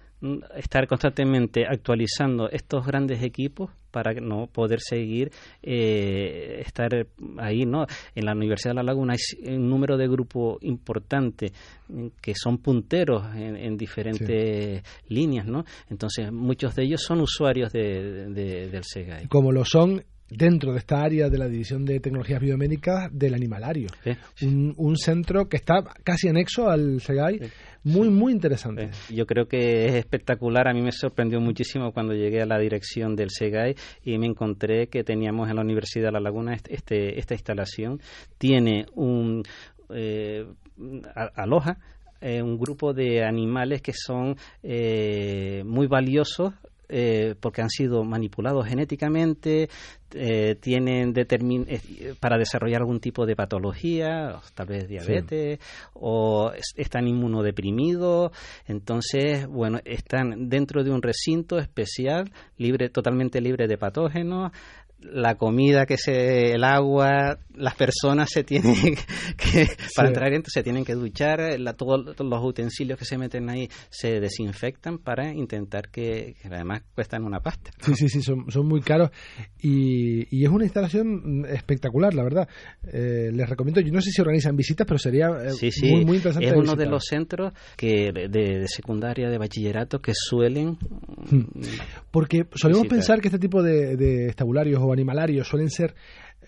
estar 0.56 0.86
constantemente 0.86 1.66
actualizando 1.66 2.48
estos 2.50 2.86
grandes 2.86 3.22
equipos 3.22 3.70
para 3.90 4.12
no 4.14 4.48
poder 4.48 4.80
seguir 4.80 5.30
eh, 5.62 6.62
estar 6.66 7.06
ahí 7.38 7.64
no 7.64 7.86
en 8.14 8.24
la 8.24 8.32
Universidad 8.32 8.72
de 8.72 8.76
La 8.76 8.82
Laguna 8.82 9.14
hay 9.14 9.54
un 9.54 9.68
número 9.68 9.96
de 9.96 10.08
grupos 10.08 10.58
importante 10.62 11.52
mm, 11.88 12.06
que 12.20 12.34
son 12.34 12.58
punteros 12.58 13.24
en, 13.36 13.76
diferentes 13.76 14.82
líneas 15.08 15.46
no 15.46 15.64
entonces 15.88 16.32
muchos 16.32 16.74
de 16.74 16.84
ellos 16.84 17.02
son 17.02 17.20
usuarios 17.20 17.72
de, 17.72 18.30
del 18.30 18.82
SEGAI 18.84 19.28
como 19.28 19.52
lo 19.52 19.64
son 19.64 20.02
dentro 20.30 20.72
de 20.72 20.78
esta 20.78 21.02
área 21.02 21.28
de 21.28 21.38
la 21.38 21.48
División 21.48 21.84
de 21.84 22.00
Tecnologías 22.00 22.40
Biomédicas 22.40 23.08
del 23.12 23.34
Animalario. 23.34 23.88
Un, 24.42 24.96
centro 24.96 25.48
que 25.48 25.56
está 25.56 25.82
casi 26.02 26.28
anexo 26.28 26.68
al 26.68 27.00
SEGAI, 27.00 27.40
muy, 27.84 28.08
muy 28.08 28.32
interesante. 28.32 28.90
Yo 29.10 29.26
creo 29.26 29.46
que 29.46 29.86
es 29.86 29.94
espectacular. 29.94 30.68
A 30.68 30.72
mí 30.72 30.80
me 30.80 30.92
sorprendió 30.92 31.40
muchísimo 31.40 31.92
cuando 31.92 32.14
llegué 32.14 32.42
a 32.42 32.46
la 32.46 32.58
dirección 32.58 33.16
del 33.16 33.30
SEGAI 33.30 33.74
y 34.04 34.18
me 34.18 34.26
encontré 34.26 34.88
que 34.88 35.04
teníamos 35.04 35.50
en 35.50 35.56
la 35.56 35.62
Universidad 35.62 36.06
de 36.06 36.12
La 36.12 36.20
Laguna 36.20 36.54
este, 36.68 37.18
esta 37.18 37.34
instalación. 37.34 38.00
Tiene 38.38 38.86
un... 38.94 39.42
Eh, 39.90 40.46
aloja 41.36 41.78
eh, 42.20 42.40
un 42.40 42.58
grupo 42.58 42.94
de 42.94 43.22
animales 43.22 43.82
que 43.82 43.92
son 43.92 44.34
eh, 44.62 45.62
muy 45.66 45.86
valiosos 45.86 46.54
eh, 46.88 47.34
porque 47.40 47.62
han 47.62 47.70
sido 47.70 48.04
manipulados 48.04 48.66
genéticamente, 48.66 49.68
eh, 50.16 50.56
tienen 50.60 51.12
eh, 51.16 52.14
para 52.20 52.38
desarrollar 52.38 52.82
algún 52.82 53.00
tipo 53.00 53.26
de 53.26 53.34
patología, 53.34 54.40
tal 54.54 54.66
vez 54.66 54.86
diabetes, 54.86 55.58
o 55.94 56.52
están 56.76 57.08
inmunodeprimidos. 57.08 58.30
Entonces, 58.66 59.46
bueno, 59.46 59.80
están 59.84 60.48
dentro 60.48 60.84
de 60.84 60.90
un 60.90 61.02
recinto 61.02 61.58
especial, 61.58 62.30
libre, 62.58 62.90
totalmente 62.90 63.40
libre 63.40 63.66
de 63.66 63.76
patógenos, 63.76 64.52
la 65.12 65.36
comida 65.36 65.86
que 65.86 65.96
se 65.98 66.52
el 66.52 66.64
agua 66.64 67.38
las 67.56 67.74
personas 67.74 68.30
se 68.30 68.42
tienen 68.42 68.74
que 69.36 69.68
para 69.94 70.08
entrar 70.08 70.30
dentro 70.30 70.50
se 70.50 70.62
tienen 70.62 70.84
que 70.84 70.94
duchar 70.94 71.56
todos 71.76 72.18
los 72.18 72.44
utensilios 72.44 72.98
que 72.98 73.04
se 73.04 73.18
meten 73.18 73.48
ahí 73.48 73.68
se 73.90 74.20
desinfectan 74.20 74.98
para 74.98 75.32
intentar 75.32 75.88
que, 75.90 76.36
además 76.44 76.82
cuestan 76.94 77.24
una 77.24 77.40
pasta. 77.40 77.70
Sí 77.80 77.94
sí 77.94 78.08
sí 78.08 78.22
son, 78.22 78.50
son 78.50 78.66
muy 78.66 78.80
caros 78.80 79.10
y, 79.60 80.36
y, 80.36 80.44
es 80.44 80.50
una 80.50 80.64
instalación 80.64 81.44
espectacular 81.48 82.14
la 82.14 82.24
verdad. 82.24 82.48
Eh, 82.92 83.30
les 83.32 83.48
recomiendo 83.48 83.80
yo 83.80 83.92
no 83.92 84.00
sé 84.00 84.10
si 84.10 84.20
organizan 84.20 84.56
visitas 84.56 84.86
pero 84.86 84.98
sería 84.98 85.26
eh, 85.26 85.70
muy, 85.82 86.04
muy 86.04 86.16
interesante 86.16 86.48
es 86.48 86.56
uno 86.56 86.74
de 86.74 86.86
los 86.86 87.04
centros 87.04 87.52
que 87.76 88.10
de, 88.12 88.66
secundaria 88.68 89.28
de 89.28 89.38
bachillerato 89.38 90.00
que 90.00 90.12
suelen 90.14 90.78
hmm. 91.30 91.60
porque 92.10 92.46
solemos 92.54 92.86
pensar 92.86 93.20
que 93.20 93.28
este 93.28 93.38
tipo 93.38 93.62
de, 93.62 93.96
de 93.96 94.26
estabularios 94.26 94.80
o 94.82 94.93
animalarios 94.94 95.46
suelen 95.46 95.70
ser 95.70 95.94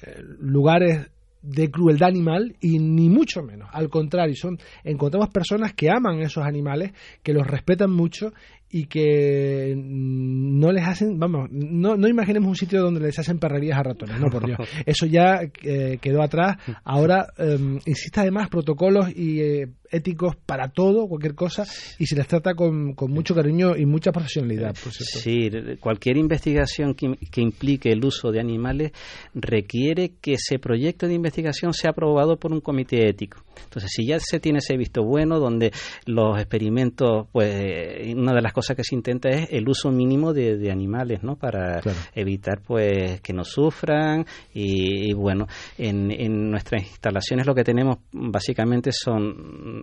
eh, 0.03 0.21
lugares 0.41 1.11
de 1.43 1.71
crueldad 1.71 2.09
animal 2.09 2.57
y 2.61 2.79
ni 2.79 3.09
mucho 3.09 3.43
menos. 3.43 3.69
Al 3.73 3.89
contrario, 3.89 4.35
son 4.35 4.59
encontramos 4.83 5.29
personas 5.31 5.75
que 5.75 5.89
aman 5.91 6.21
esos 6.21 6.45
animales, 6.45 6.93
que 7.23 7.33
los 7.33 7.47
respetan 7.47 7.91
mucho 7.91 8.33
y 8.69 8.87
que 8.87 9.75
no 9.77 10.73
les 10.73 10.85
hacen, 10.85 11.19
vamos, 11.19 11.49
no, 11.51 11.97
no 11.97 12.09
imaginemos 12.09 12.49
un 12.49 12.57
sitio 12.57 12.83
donde 12.83 13.01
les 13.01 13.19
hacen 13.19 13.39
perrerías 13.39 13.79
a 13.79 13.85
ratones, 13.85 14.21
no 14.21 14.29
por 14.29 14.45
Dios. 14.45 14.59
Eso 14.87 15.07
ya 15.07 15.41
eh, 15.63 15.99
quedó 16.01 16.23
atrás. 16.23 16.57
Ahora 16.85 17.29
eh, 17.39 17.79
existe 17.87 18.21
además 18.21 18.49
protocolos 18.49 19.09
y 19.15 19.41
eh, 19.41 19.69
éticos 19.91 20.37
para 20.37 20.69
todo, 20.69 21.09
cualquier 21.09 21.35
cosa, 21.35 21.65
y 21.99 22.07
se 22.07 22.17
les 22.17 22.27
trata 22.27 22.55
con, 22.55 22.95
con 22.95 23.11
mucho 23.11 23.35
cariño 23.35 23.77
y 23.77 23.87
mucha 23.87 24.13
profesionalidad. 24.13 24.75
Por 24.83 24.93
sí, 24.93 25.51
cualquier 25.81 26.17
investigación 26.17 26.95
que, 26.95 27.17
que, 27.31 27.41
implique 27.41 27.91
el 27.91 28.05
uso 28.05 28.31
de 28.31 28.41
animales 28.41 28.93
requiere 29.35 30.13
que 30.21 30.35
ese 30.35 30.59
proyecto 30.59 31.07
de 31.07 31.15
investigación 31.15 31.73
sea 31.73 31.91
aprobado 31.91 32.37
por 32.37 32.53
un 32.53 32.61
comité 32.61 33.09
ético. 33.09 33.43
Entonces, 33.65 33.91
si 33.95 34.07
ya 34.07 34.19
se 34.21 34.41
tiene 34.41 34.59
ese 34.59 34.77
visto 34.77 35.03
bueno, 35.03 35.39
donde 35.39 35.73
los 36.07 36.39
experimentos, 36.39 37.27
pues, 37.33 38.15
una 38.15 38.33
de 38.33 38.43
las 38.43 38.53
cosas 38.53 38.77
que 38.77 38.85
se 38.85 38.95
intenta 38.95 39.29
es 39.29 39.49
el 39.51 39.69
uso 39.69 39.91
mínimo 39.91 40.33
de, 40.33 40.67
animales, 40.71 41.23
¿no? 41.23 41.37
Para 41.37 41.81
evitar, 42.15 42.61
pues, 42.61 43.21
que 43.21 43.33
no 43.33 43.45
sufran 43.45 44.27
y, 44.53 45.13
bueno, 45.15 45.47
en, 45.79 46.11
en, 46.11 46.51
nuestras 46.51 46.83
instalaciones 46.83 47.47
lo 47.47 47.55
que 47.55 47.63
tenemos 47.65 47.99
básicamente 48.13 48.91
son 48.93 49.76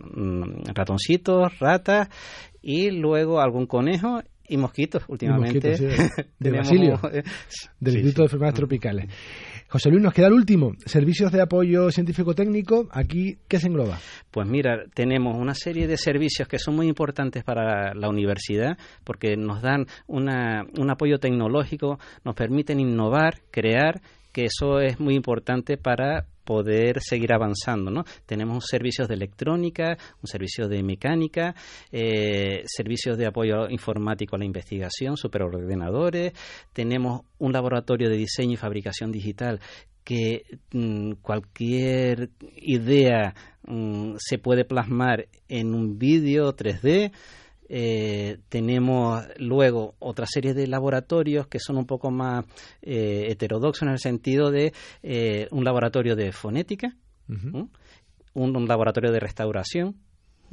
ratoncitos, 0.74 1.60
ratas 1.60 2.10
y 2.62 2.92
luego 2.92 3.40
algún 3.42 3.68
conejo 3.68 4.22
y 4.48 4.58
mosquitos 4.58 5.04
últimamente. 5.08 5.76
De 6.40 6.52
Basilio, 6.52 7.00
del 7.80 7.96
Instituto 7.96 8.22
de 8.22 8.26
Enfermedades 8.26 8.56
Tropicales. 8.56 9.10
José 9.70 9.90
Luis, 9.90 10.04
nos 10.04 10.14
queda 10.14 10.28
el 10.28 10.34
último, 10.34 10.74
servicios 10.86 11.32
de 11.32 11.42
apoyo 11.42 11.90
científico-técnico. 11.90 12.88
Aquí, 12.92 13.38
¿qué 13.48 13.58
se 13.58 13.68
engloba? 13.68 13.98
Pues 14.30 14.48
mira, 14.48 14.84
tenemos 14.94 15.36
una 15.36 15.56
serie 15.56 15.88
de 15.88 15.98
servicios 15.98 16.48
que 16.48 16.60
son 16.60 16.76
muy 16.76 16.88
importantes 16.88 17.44
para 17.44 17.96
la 17.96 18.10
universidad 18.10 18.78
porque 19.04 19.36
nos 19.36 19.62
dan 19.62 19.88
una, 20.06 20.66
un 20.78 20.92
apoyo 20.92 21.18
tecnológico, 21.18 21.98
nos 22.24 22.36
permiten 22.36 22.80
innovar, 22.80 23.40
crear 23.50 24.02
que 24.32 24.46
eso 24.46 24.80
es 24.80 25.00
muy 25.00 25.16
importante 25.16 25.78
para 25.78 26.26
poder 26.44 27.02
seguir 27.02 27.34
avanzando. 27.34 27.92
¿no? 27.92 28.04
Tenemos 28.26 28.66
servicios 28.68 29.08
de 29.08 29.16
electrónica, 29.16 29.98
un 30.22 30.28
servicio 30.28 30.68
de 30.68 30.84
mecánica, 30.84 31.56
eh, 31.92 32.64
servicios 32.66 33.18
de 33.18 33.28
apoyo 33.28 33.70
informático 33.70 34.36
a 34.36 34.40
la 34.40 34.46
investigación, 34.46 35.18
superordenadores, 35.18 36.34
tenemos 36.74 37.22
un 37.40 37.52
laboratorio 37.52 38.10
de 38.10 38.18
diseño 38.18 38.54
y 38.54 38.58
fabricación 38.58 39.12
digital 39.12 39.60
que 40.04 40.44
mm, 40.72 41.14
cualquier 41.22 42.30
idea 42.58 43.34
mm, 43.66 44.16
se 44.18 44.38
puede 44.38 44.66
plasmar 44.66 45.28
en 45.48 45.74
un 45.74 45.98
vídeo 45.98 46.56
3D. 46.56 47.12
Eh, 47.70 48.40
tenemos 48.50 49.24
luego 49.38 49.96
otra 50.00 50.26
serie 50.28 50.54
de 50.54 50.68
laboratorios 50.68 51.48
que 51.48 51.60
son 51.60 51.78
un 51.78 51.86
poco 51.86 52.12
más 52.12 52.46
eh, 52.82 53.28
heterodoxos 53.30 53.84
en 53.84 53.90
el 53.90 54.00
sentido 54.00 54.52
de 54.52 54.74
eh, 55.02 55.48
un 55.52 55.64
laboratorio 55.64 56.16
de 56.16 56.32
fonética, 56.32 56.96
un, 58.34 58.68
laboratorio 58.68 59.12
de 59.12 59.20
restauración, 59.20 59.96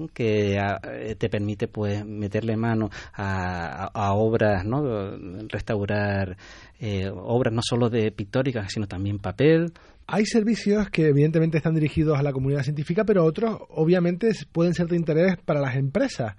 que 0.08 0.56
eh, 0.56 1.14
te 1.16 1.28
permite 1.28 1.68
pues 1.68 2.04
meterle 2.06 2.56
mano 2.56 2.90
a, 3.12 4.12
obras, 4.14 4.64
¿no? 4.64 5.16
restaurar 5.48 6.36
eh, 6.78 7.10
obras 7.12 7.52
no 7.52 7.60
solo 7.62 7.90
de 7.90 8.10
pictóricas, 8.12 8.72
sino 8.72 8.86
también 8.86 9.18
papel. 9.18 9.72
Hay 10.06 10.26
servicios 10.26 10.90
que 10.90 11.08
evidentemente 11.08 11.58
están 11.58 11.74
dirigidos 11.74 12.18
a 12.18 12.22
la 12.22 12.32
comunidad 12.32 12.62
científica, 12.62 13.04
pero 13.04 13.24
otros 13.24 13.58
obviamente 13.70 14.30
pueden 14.52 14.74
ser 14.74 14.88
de 14.88 14.96
interés 14.96 15.36
para 15.44 15.60
las 15.60 15.76
empresas. 15.76 16.34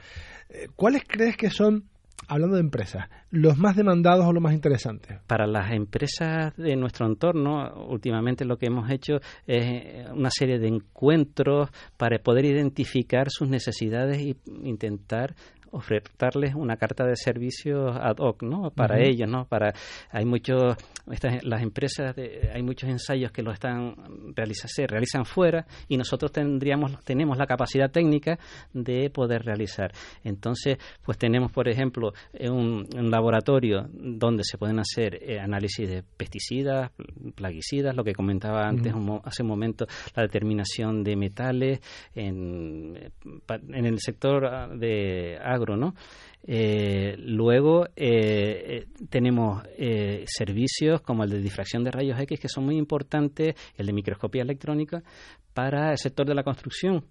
Eh, 0.54 0.68
¿Cuáles 0.76 1.04
crees 1.08 1.38
que 1.38 1.50
son 1.50 1.86
hablando 2.28 2.56
de 2.56 2.62
empresas, 2.62 3.10
los 3.30 3.58
más 3.58 3.76
demandados 3.76 4.26
o 4.26 4.34
los 4.34 4.44
más 4.44 4.54
interesantes? 4.54 5.20
Para 5.28 5.48
las 5.48 5.72
empresas 5.72 6.56
de 6.58 6.76
nuestro 6.76 7.06
entorno, 7.06 7.86
últimamente 7.88 8.46
lo 8.46 8.58
que 8.58 8.68
hemos 8.68 8.90
hecho 8.90 9.16
es 9.48 10.08
una 10.12 10.30
serie 10.30 10.60
de 10.60 10.68
encuentros 10.68 11.70
para 11.98 12.20
poder 12.20 12.46
identificar 12.46 13.30
sus 13.30 13.48
necesidades 13.48 14.20
e 14.20 14.36
intentar 14.64 15.36
ofrecerles 15.72 16.56
una 16.56 16.78
carta 16.78 17.06
de 17.06 17.16
servicios 17.16 17.96
ad 18.00 18.18
hoc, 18.20 18.44
¿no? 18.44 18.72
Para 18.72 19.00
ellos, 19.00 19.30
¿no? 19.30 19.46
Para 19.46 19.74
hay 20.12 20.26
muchos 20.26 20.76
estas, 21.10 21.44
las 21.44 21.62
empresas 21.62 22.16
hay 22.54 22.62
muchos 22.62 22.90
ensayos 22.90 23.32
que 23.32 23.42
lo 23.42 23.52
están 23.52 23.96
realizan 24.36 24.70
se 24.70 24.88
realizan 24.88 25.26
fuera 25.26 25.66
y 25.88 25.98
nosotros 25.98 26.32
tendríamos 26.32 27.04
tenemos 27.04 27.38
la 27.38 27.46
capacidad 27.46 27.90
técnica 27.90 28.38
de 28.74 29.10
poder 29.10 29.44
realizar. 29.44 29.92
Entonces, 30.24 30.78
pues 31.04 31.18
tenemos 31.18 31.52
por 31.52 31.68
ejemplo 31.68 32.14
un, 32.40 32.88
laboratorio 33.12 33.88
donde 33.92 34.44
se 34.44 34.58
pueden 34.58 34.80
hacer 34.80 35.20
eh, 35.22 35.40
análisis 35.40 35.88
de 35.90 36.04
pesticidas, 36.04 36.92
plaguicidas, 37.36 37.96
lo 37.96 38.04
que 38.04 38.14
comentaba 38.14 38.68
antes 38.68 38.94
hace 39.24 39.44
un 39.44 39.50
momento, 39.50 39.86
la 40.16 40.24
determinación 40.24 41.04
de 41.04 41.16
metales 41.16 41.80
en, 42.16 43.12
en 43.50 43.86
el 43.86 44.00
sector 44.00 44.78
de 44.78 45.38
¿no? 45.78 45.94
Eh, 46.44 47.16
luego 47.20 47.86
eh, 47.86 47.92
eh, 47.96 48.88
tenemos 49.10 49.64
servicios 50.26 51.02
como 51.02 51.24
el 51.24 51.30
de 51.30 51.40
difracción 51.40 51.84
de 51.84 51.92
rayos 51.92 52.20
X 52.20 52.40
que 52.40 52.50
son 52.50 52.66
muy 52.66 52.78
importantes, 52.78 53.56
el 53.78 53.86
de 53.86 53.94
microscopía 53.94 54.42
electrónica 54.42 55.04
para 55.54 55.92
el 55.92 55.98
sector 55.98 56.26
de 56.26 56.36
la 56.36 56.44
construcción. 56.44 57.06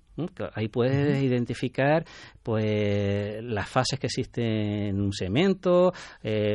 Ahí 0.54 0.68
puedes 0.68 1.22
identificar 1.22 2.04
pues 2.42 3.42
las 3.42 3.68
fases 3.68 3.98
que 3.98 4.08
existen 4.08 4.44
en 4.44 5.00
un 5.00 5.12
cemento, 5.12 5.92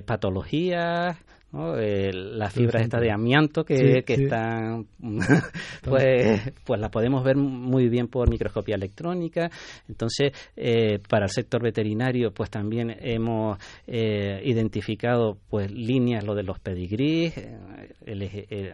patologías, 0.06 1.18
eh, 1.54 2.12
las 2.12 2.54
fibras 2.54 2.84
estas 2.84 3.00
de 3.00 3.12
amianto 3.12 3.64
que, 3.64 4.04
están, 4.06 4.88
pues, 5.84 6.52
pues 6.66 6.80
las 6.80 6.90
podemos 6.90 7.24
ver 7.24 7.38
muy 7.38 7.88
bien 7.88 8.08
por 8.08 8.30
microscopía 8.30 8.76
electrónica. 8.76 9.50
Entonces, 9.88 10.34
eh, 10.58 11.00
para 11.08 11.26
el 11.26 11.32
sector 11.32 11.64
veterinario, 11.64 12.32
pues 12.32 12.50
también 12.50 12.94
hemos 13.00 13.58
eh, 13.88 14.42
identificado 14.44 15.38
pues 15.50 15.72
líneas, 15.72 16.26
lo 16.26 16.36
de 16.36 16.44
los 16.44 16.60
pedigrís, 16.60 17.34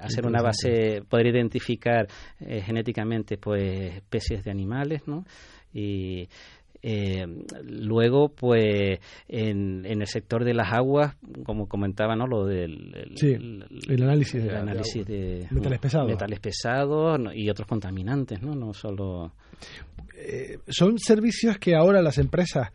hacer 0.01 0.25
una 0.25 0.41
base, 0.41 1.03
poder 1.07 1.27
identificar 1.27 2.07
genéticamente 2.39 3.37
pues 3.37 3.95
especies 3.95 4.43
de 4.43 4.51
animales, 4.51 5.01
¿no? 5.05 5.23
Y 5.73 6.27
eh, 6.83 7.25
luego, 7.63 8.29
pues, 8.29 8.99
en, 9.27 9.85
en, 9.85 10.01
el 10.01 10.07
sector 10.07 10.43
de 10.43 10.53
las 10.53 10.73
aguas, 10.73 11.15
como 11.45 11.67
comentaba, 11.67 12.15
¿no? 12.15 12.27
Lo 12.27 12.45
del 12.45 12.93
el, 13.21 14.03
análisis, 14.03 14.43
de, 14.43 14.55
análisis 14.55 15.05
de, 15.05 15.47
metales 15.51 15.79
pesados, 15.79 16.07
metales 16.07 16.39
pesados 16.39 17.19
y 17.35 17.49
otros 17.49 17.67
contaminantes, 17.67 18.41
¿no? 18.41 18.55
No 18.55 18.73
solo. 18.73 19.33
Eh, 20.17 20.59
son 20.67 20.97
servicios 20.97 21.57
que 21.57 21.75
ahora 21.75 22.01
las 22.01 22.17
empresas 22.17 22.71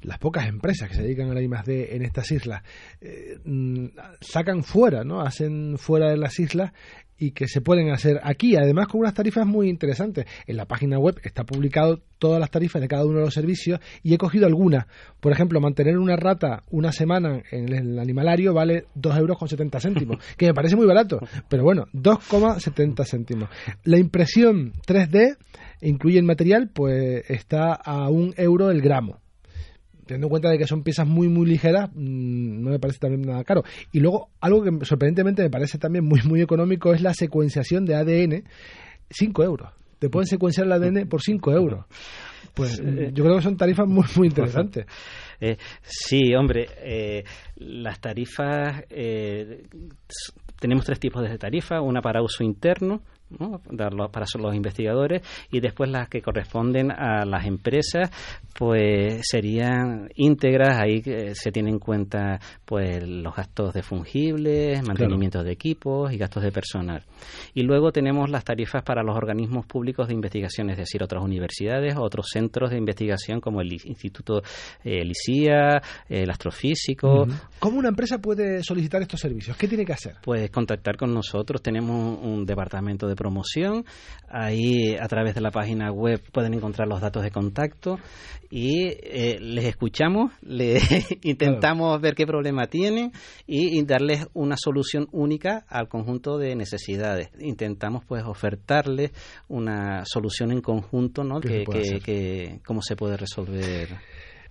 las 0.00 0.18
pocas 0.18 0.46
empresas 0.46 0.88
que 0.88 0.94
se 0.94 1.02
dedican 1.02 1.30
a 1.30 1.34
la 1.34 1.42
I+D 1.42 1.96
en 1.96 2.02
estas 2.02 2.30
islas 2.30 2.62
eh, 3.00 3.38
mm, 3.44 3.86
sacan 4.20 4.62
fuera, 4.62 5.02
¿no? 5.02 5.20
Hacen 5.20 5.76
fuera 5.76 6.10
de 6.10 6.16
las 6.16 6.38
islas 6.38 6.72
y 7.18 7.32
que 7.32 7.48
se 7.48 7.60
pueden 7.60 7.90
hacer 7.90 8.20
aquí, 8.22 8.56
además 8.56 8.86
con 8.88 9.00
unas 9.00 9.14
tarifas 9.14 9.46
muy 9.46 9.68
interesantes. 9.68 10.26
En 10.46 10.56
la 10.56 10.66
página 10.66 10.98
web 10.98 11.20
está 11.22 11.44
publicado 11.44 12.00
todas 12.18 12.40
las 12.40 12.50
tarifas 12.50 12.80
de 12.80 12.88
cada 12.88 13.04
uno 13.04 13.18
de 13.18 13.24
los 13.24 13.34
servicios 13.34 13.80
y 14.02 14.14
he 14.14 14.18
cogido 14.18 14.46
algunas. 14.46 14.86
Por 15.20 15.32
ejemplo, 15.32 15.60
mantener 15.60 15.98
una 15.98 16.16
rata 16.16 16.62
una 16.70 16.92
semana 16.92 17.42
en 17.50 17.72
el 17.72 17.98
animalario 17.98 18.54
vale 18.54 18.86
2 18.94 19.18
euros 19.18 19.38
con 19.38 19.48
70 19.48 19.80
céntimos, 19.80 20.18
que 20.36 20.46
me 20.46 20.54
parece 20.54 20.76
muy 20.76 20.86
barato, 20.86 21.20
pero 21.48 21.64
bueno, 21.64 21.86
2,70 21.92 23.04
céntimos. 23.04 23.48
La 23.84 23.98
impresión 23.98 24.72
3D 24.86 25.36
incluye 25.82 26.18
el 26.18 26.24
material, 26.24 26.70
pues 26.72 27.28
está 27.28 27.74
a 27.74 28.08
un 28.08 28.34
euro 28.36 28.70
el 28.70 28.80
gramo 28.80 29.20
teniendo 30.08 30.26
en 30.26 30.30
cuenta 30.30 30.50
de 30.50 30.58
que 30.58 30.66
son 30.66 30.82
piezas 30.82 31.06
muy 31.06 31.28
muy 31.28 31.46
ligeras, 31.46 31.90
mm, 31.94 32.62
no 32.62 32.70
me 32.70 32.78
parece 32.80 32.98
también 32.98 33.22
nada 33.22 33.44
caro. 33.44 33.62
Y 33.92 34.00
luego, 34.00 34.30
algo 34.40 34.62
que 34.64 34.84
sorprendentemente 34.84 35.42
me 35.42 35.50
parece 35.50 35.78
también 35.78 36.04
muy 36.04 36.20
muy 36.22 36.40
económico 36.40 36.92
es 36.92 37.00
la 37.00 37.14
secuenciación 37.14 37.84
de 37.84 37.94
ADN, 37.94 38.44
5 39.10 39.44
euros. 39.44 39.70
Te 40.00 40.08
pueden 40.08 40.26
secuenciar 40.26 40.66
el 40.66 40.72
ADN 40.72 41.08
por 41.08 41.22
5 41.22 41.52
euros. 41.52 41.86
Pues 42.54 42.78
yo 42.78 43.24
creo 43.24 43.36
que 43.36 43.42
son 43.42 43.56
tarifas 43.56 43.86
muy 43.86 44.04
muy 44.16 44.28
interesantes. 44.28 44.86
Eh, 45.40 45.56
sí, 45.82 46.34
hombre, 46.34 46.66
eh, 46.78 47.24
las 47.56 48.00
tarifas, 48.00 48.82
eh, 48.90 49.62
tenemos 50.58 50.84
tres 50.84 50.98
tipos 50.98 51.22
de 51.22 51.38
tarifas, 51.38 51.80
una 51.80 52.00
para 52.00 52.22
uso 52.22 52.42
interno, 52.42 53.02
¿no? 53.30 53.60
Para 54.10 54.26
los 54.38 54.54
investigadores 54.54 55.22
y 55.50 55.60
después 55.60 55.90
las 55.90 56.08
que 56.08 56.22
corresponden 56.22 56.90
a 56.90 57.24
las 57.24 57.46
empresas 57.46 58.10
pues 58.56 59.20
serían 59.22 60.10
íntegras 60.16 60.78
ahí 60.80 61.02
se 61.34 61.52
tienen 61.52 61.74
en 61.74 61.78
cuenta 61.78 62.40
pues 62.64 63.06
los 63.06 63.34
gastos 63.34 63.74
de 63.74 63.82
fungibles 63.82 64.82
mantenimiento 64.86 65.42
de 65.42 65.52
equipos 65.52 66.12
y 66.12 66.16
gastos 66.16 66.42
de 66.42 66.52
personal 66.52 67.02
y 67.54 67.62
luego 67.62 67.92
tenemos 67.92 68.30
las 68.30 68.44
tarifas 68.44 68.82
para 68.82 69.02
los 69.02 69.16
organismos 69.16 69.66
públicos 69.66 70.08
de 70.08 70.14
investigación 70.14 70.70
es 70.70 70.78
decir 70.78 71.02
otras 71.02 71.22
universidades 71.22 71.94
otros 71.96 72.26
centros 72.32 72.70
de 72.70 72.78
investigación 72.78 73.40
como 73.40 73.60
el 73.60 73.72
Instituto 73.72 74.42
eh, 74.82 75.04
LICIA 75.04 75.80
el 76.08 76.30
astrofísico 76.30 77.26
¿Cómo 77.58 77.78
una 77.78 77.88
empresa 77.88 78.18
puede 78.18 78.62
solicitar 78.62 79.02
estos 79.02 79.20
servicios? 79.20 79.56
¿qué 79.56 79.68
tiene 79.68 79.84
que 79.84 79.92
hacer? 79.92 80.16
pues 80.22 80.50
contactar 80.50 80.96
con 80.96 81.12
nosotros 81.12 81.62
tenemos 81.62 82.18
un 82.22 82.44
departamento 82.44 83.06
de 83.06 83.14
promoción. 83.18 83.84
Ahí 84.30 84.94
a 84.96 85.08
través 85.08 85.34
de 85.34 85.42
la 85.42 85.50
página 85.50 85.90
web 85.90 86.22
pueden 86.32 86.54
encontrar 86.54 86.88
los 86.88 87.00
datos 87.00 87.22
de 87.22 87.30
contacto 87.30 87.98
y 88.50 88.88
eh, 89.02 89.38
les 89.40 89.64
escuchamos, 89.66 90.32
le 90.42 90.80
intentamos 91.22 92.00
ver 92.00 92.14
qué 92.14 92.26
problema 92.26 92.66
tienen 92.66 93.12
y, 93.46 93.82
darles 93.88 94.26
una 94.34 94.56
solución 94.56 95.08
única 95.12 95.64
al 95.68 95.88
conjunto 95.88 96.38
de 96.38 96.54
necesidades. 96.54 97.30
Intentamos 97.40 98.04
pues 98.04 98.22
ofertarles 98.24 99.12
una 99.48 100.04
solución 100.04 100.52
en 100.52 100.60
conjunto, 100.60 101.24
¿no? 101.24 101.40
Que, 101.40 101.64
que, 102.04 102.60
cómo 102.66 102.82
se 102.82 102.96
puede 102.96 103.16
resolver. 103.16 103.88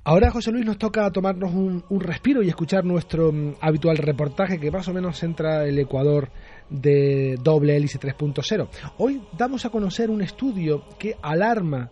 Ahora, 0.03 0.31
José 0.31 0.51
Luis, 0.51 0.65
nos 0.65 0.77
toca 0.77 1.11
tomarnos 1.11 1.53
un, 1.53 1.83
un, 1.89 1.99
respiro 1.99 2.41
y 2.41 2.47
escuchar 2.47 2.85
nuestro 2.85 3.31
mm, 3.31 3.55
habitual 3.59 3.97
reportaje 3.97 4.57
que 4.57 4.71
más 4.71 4.87
o 4.87 4.93
menos 4.93 5.19
centra 5.19 5.65
el 5.65 5.77
Ecuador 5.77 6.29
de 6.69 7.37
doble 7.41 7.75
hélice 7.75 7.99
3.0. 7.99 8.67
Hoy 8.97 9.21
damos 9.37 9.65
a 9.65 9.69
conocer 9.69 10.09
un 10.09 10.21
estudio 10.21 10.83
que 10.97 11.15
alarma 11.21 11.91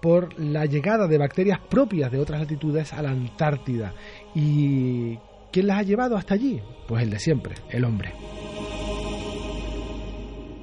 por 0.00 0.38
la 0.40 0.66
llegada 0.66 1.06
de 1.06 1.18
bacterias 1.18 1.58
propias 1.68 2.10
de 2.10 2.18
otras 2.18 2.40
latitudes 2.40 2.92
a 2.92 3.02
la 3.02 3.10
Antártida. 3.10 3.94
¿Y 4.34 5.18
quién 5.52 5.66
las 5.66 5.78
ha 5.78 5.82
llevado 5.82 6.16
hasta 6.16 6.34
allí? 6.34 6.60
Pues 6.88 7.02
el 7.02 7.10
de 7.10 7.18
siempre, 7.18 7.54
el 7.70 7.84
hombre. 7.84 8.12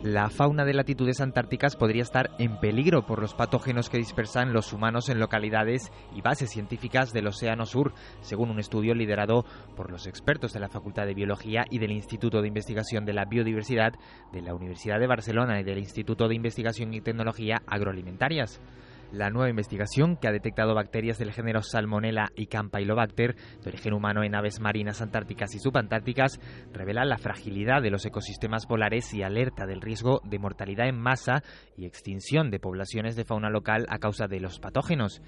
La 0.09 0.29
fauna 0.29 0.63
de 0.63 0.73
latitudes 0.73 1.19
antárticas 1.19 1.75
podría 1.75 2.01
estar 2.01 2.29
en 2.39 2.61
peligro 2.61 3.05
por 3.05 3.19
los 3.19 3.33
patógenos 3.33 3.89
que 3.89 3.97
dispersan 3.97 4.53
los 4.53 4.71
humanos 4.71 5.09
en 5.09 5.19
localidades 5.19 5.91
y 6.15 6.21
bases 6.21 6.49
científicas 6.49 7.11
del 7.11 7.27
Océano 7.27 7.65
Sur, 7.65 7.93
según 8.21 8.49
un 8.49 8.59
estudio 8.59 8.95
liderado 8.95 9.43
por 9.75 9.91
los 9.91 10.07
expertos 10.07 10.53
de 10.53 10.61
la 10.61 10.69
Facultad 10.69 11.07
de 11.07 11.13
Biología 11.13 11.65
y 11.69 11.79
del 11.79 11.91
Instituto 11.91 12.41
de 12.41 12.47
Investigación 12.47 13.03
de 13.03 13.11
la 13.11 13.25
Biodiversidad 13.25 13.95
de 14.31 14.41
la 14.41 14.55
Universidad 14.55 14.97
de 14.97 15.07
Barcelona 15.07 15.59
y 15.59 15.65
del 15.65 15.79
Instituto 15.79 16.29
de 16.29 16.35
Investigación 16.35 16.93
y 16.93 17.01
Tecnología 17.01 17.61
Agroalimentarias. 17.67 18.61
La 19.11 19.29
nueva 19.29 19.49
investigación, 19.49 20.17
que 20.17 20.27
ha 20.27 20.31
detectado 20.31 20.75
bacterias 20.75 21.17
del 21.17 21.31
género 21.31 21.61
Salmonella 21.61 22.27
y 22.35 22.47
Campylobacter, 22.47 23.35
de 23.35 23.69
origen 23.69 23.93
humano 23.93 24.23
en 24.23 24.35
aves 24.35 24.59
marinas 24.59 25.01
antárticas 25.01 25.55
y 25.55 25.59
subantárticas, 25.59 26.39
revela 26.73 27.05
la 27.05 27.17
fragilidad 27.17 27.81
de 27.81 27.89
los 27.89 28.05
ecosistemas 28.05 28.65
polares 28.65 29.13
y 29.13 29.23
alerta 29.23 29.65
del 29.65 29.81
riesgo 29.81 30.21
de 30.25 30.39
mortalidad 30.39 30.89
en 30.89 30.99
masa 30.99 31.41
y 31.77 31.85
extinción 31.85 32.51
de 32.51 32.59
poblaciones 32.59 33.15
de 33.15 33.23
fauna 33.23 33.49
local 33.49 33.85
a 33.89 33.99
causa 33.99 34.27
de 34.27 34.41
los 34.41 34.59
patógenos. 34.59 35.21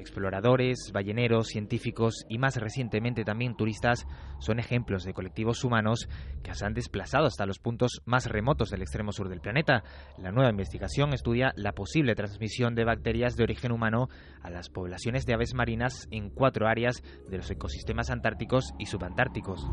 Exploradores, 0.00 0.92
balleneros, 0.94 1.48
científicos 1.48 2.24
y 2.28 2.38
más 2.38 2.56
recientemente 2.56 3.22
también 3.22 3.54
turistas 3.54 4.06
son 4.38 4.58
ejemplos 4.58 5.04
de 5.04 5.12
colectivos 5.12 5.62
humanos 5.62 6.08
que 6.42 6.54
se 6.54 6.64
han 6.64 6.72
desplazado 6.72 7.26
hasta 7.26 7.44
los 7.44 7.58
puntos 7.58 8.00
más 8.06 8.24
remotos 8.24 8.70
del 8.70 8.80
extremo 8.80 9.12
sur 9.12 9.28
del 9.28 9.42
planeta. 9.42 9.84
La 10.16 10.32
nueva 10.32 10.50
investigación 10.50 11.12
estudia 11.12 11.52
la 11.54 11.72
posible 11.72 12.14
transmisión 12.14 12.74
de 12.74 12.84
bacterias 12.84 13.36
de 13.36 13.44
origen 13.44 13.72
humano 13.72 14.08
a 14.40 14.48
las 14.48 14.70
poblaciones 14.70 15.26
de 15.26 15.34
aves 15.34 15.52
marinas 15.52 16.08
en 16.10 16.30
cuatro 16.30 16.66
áreas 16.66 17.02
de 17.28 17.36
los 17.36 17.50
ecosistemas 17.50 18.10
antárticos 18.10 18.72
y 18.78 18.86
subantárticos. 18.86 19.68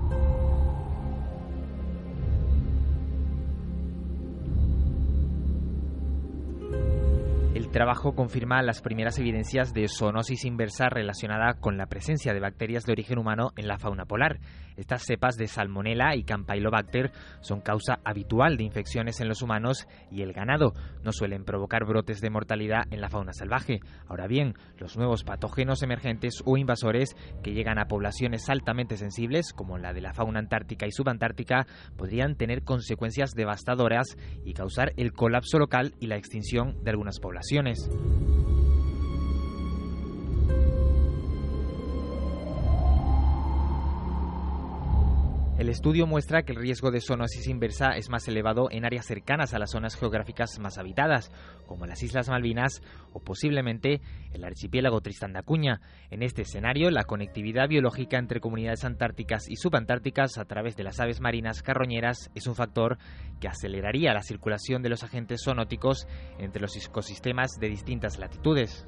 El 7.57 7.71
trabajo 7.71 8.13
confirma 8.13 8.61
las 8.61 8.83
primeras 8.83 9.17
evidencias 9.17 9.73
de 9.73 9.87
zoonosis 9.87 10.45
inversa 10.45 10.89
relacionada 10.89 11.55
con 11.55 11.75
la 11.75 11.87
presencia 11.87 12.31
de 12.31 12.39
bacterias 12.39 12.85
de 12.85 12.91
origen 12.91 13.17
humano 13.17 13.49
en 13.57 13.67
la 13.67 13.79
fauna 13.79 14.05
polar. 14.05 14.37
Estas 14.75 15.05
cepas 15.05 15.37
de 15.37 15.47
Salmonella 15.47 16.15
y 16.15 16.23
Campylobacter 16.23 17.11
son 17.41 17.61
causa 17.61 17.97
habitual 18.03 18.57
de 18.57 18.63
infecciones 18.63 19.21
en 19.21 19.27
los 19.27 19.41
humanos 19.41 19.87
y 20.11 20.21
el 20.21 20.33
ganado. 20.33 20.73
No 21.03 21.11
suelen 21.11 21.45
provocar 21.45 21.83
brotes 21.85 22.21
de 22.21 22.29
mortalidad 22.29 22.83
en 22.91 23.01
la 23.01 23.09
fauna 23.09 23.33
salvaje. 23.33 23.79
Ahora 24.07 24.27
bien, 24.27 24.53
los 24.77 24.95
nuevos 24.95 25.23
patógenos 25.23 25.81
emergentes 25.81 26.43
o 26.45 26.57
invasores 26.57 27.15
que 27.41 27.53
llegan 27.53 27.79
a 27.79 27.87
poblaciones 27.87 28.47
altamente 28.51 28.97
sensibles, 28.97 29.51
como 29.51 29.79
la 29.79 29.93
de 29.93 30.01
la 30.01 30.13
fauna 30.13 30.37
antártica 30.37 30.85
y 30.85 30.91
subantártica, 30.91 31.65
podrían 31.97 32.35
tener 32.35 32.63
consecuencias 32.63 33.31
devastadoras 33.31 34.15
y 34.45 34.53
causar 34.53 34.93
el 34.95 35.11
colapso 35.11 35.57
local 35.57 35.95
y 35.99 36.05
la 36.05 36.17
extinción 36.17 36.83
de 36.83 36.91
algunas 36.91 37.19
poblaciones 37.19 37.46
ocasiones. 37.47 37.89
El 45.57 45.69
estudio 45.69 46.05
muestra 46.05 46.43
que 46.43 46.51
el 46.51 46.59
riesgo 46.59 46.91
de 46.91 47.01
zoonosis 47.01 47.47
inversa 47.47 47.97
es 47.97 48.11
más 48.11 48.27
elevado 48.27 48.67
en 48.69 48.85
áreas 48.85 49.07
cercanas 49.07 49.55
a 49.55 49.59
las 49.59 49.71
zonas 49.71 49.95
geográficas 49.95 50.59
más 50.59 50.77
habitadas, 50.77 51.31
como 51.65 51.87
las 51.87 52.03
Islas 52.03 52.29
Malvinas 52.29 52.83
o 53.11 53.21
posiblemente 53.21 54.01
el 54.33 54.43
archipiélago 54.43 55.01
Tristán 55.01 55.33
da 55.33 55.41
Cunha. 55.41 55.81
En 56.11 56.21
este 56.21 56.43
escenario, 56.43 56.91
la 56.91 57.05
conectividad 57.05 57.69
biológica 57.69 58.19
entre 58.19 58.39
comunidades 58.39 58.85
antárticas 58.85 59.49
y 59.49 59.55
subantárticas 59.55 60.37
a 60.37 60.45
través 60.45 60.75
de 60.75 60.83
las 60.83 60.99
aves 60.99 61.21
marinas 61.21 61.63
carroñeras 61.63 62.29
es 62.35 62.45
un 62.45 62.53
factor 62.53 62.99
que 63.41 63.47
aceleraría 63.47 64.13
la 64.13 64.21
circulación 64.21 64.83
de 64.83 64.89
los 64.89 65.03
agentes 65.03 65.41
zoonóticos 65.43 66.07
entre 66.37 66.61
los 66.61 66.77
ecosistemas 66.77 67.53
de 67.59 67.69
distintas 67.69 68.19
latitudes. 68.19 68.87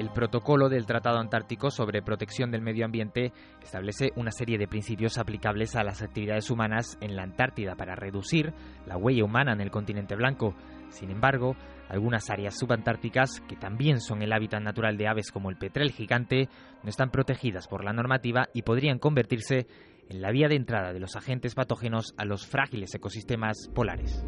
El 0.00 0.08
protocolo 0.08 0.70
del 0.70 0.86
Tratado 0.86 1.18
Antártico 1.18 1.70
sobre 1.70 2.00
Protección 2.00 2.50
del 2.50 2.62
Medio 2.62 2.86
Ambiente 2.86 3.34
establece 3.62 4.12
una 4.16 4.30
serie 4.30 4.56
de 4.56 4.66
principios 4.66 5.18
aplicables 5.18 5.76
a 5.76 5.84
las 5.84 6.00
actividades 6.00 6.50
humanas 6.50 6.96
en 7.02 7.16
la 7.16 7.22
Antártida 7.22 7.74
para 7.74 7.96
reducir 7.96 8.54
la 8.86 8.96
huella 8.96 9.26
humana 9.26 9.52
en 9.52 9.60
el 9.60 9.70
continente 9.70 10.16
blanco. 10.16 10.54
Sin 10.88 11.10
embargo, 11.10 11.54
algunas 11.90 12.30
áreas 12.30 12.58
subantárticas, 12.58 13.42
que 13.46 13.56
también 13.56 14.00
son 14.00 14.22
el 14.22 14.32
hábitat 14.32 14.62
natural 14.62 14.96
de 14.96 15.06
aves 15.06 15.30
como 15.30 15.50
el 15.50 15.58
petrel 15.58 15.90
gigante, 15.90 16.48
no 16.82 16.88
están 16.88 17.10
protegidas 17.10 17.68
por 17.68 17.84
la 17.84 17.92
normativa 17.92 18.48
y 18.54 18.62
podrían 18.62 18.98
convertirse 18.98 19.66
en 20.08 20.22
la 20.22 20.30
vía 20.30 20.48
de 20.48 20.56
entrada 20.56 20.94
de 20.94 21.00
los 21.00 21.14
agentes 21.14 21.54
patógenos 21.54 22.14
a 22.16 22.24
los 22.24 22.46
frágiles 22.46 22.94
ecosistemas 22.94 23.68
polares. 23.74 24.24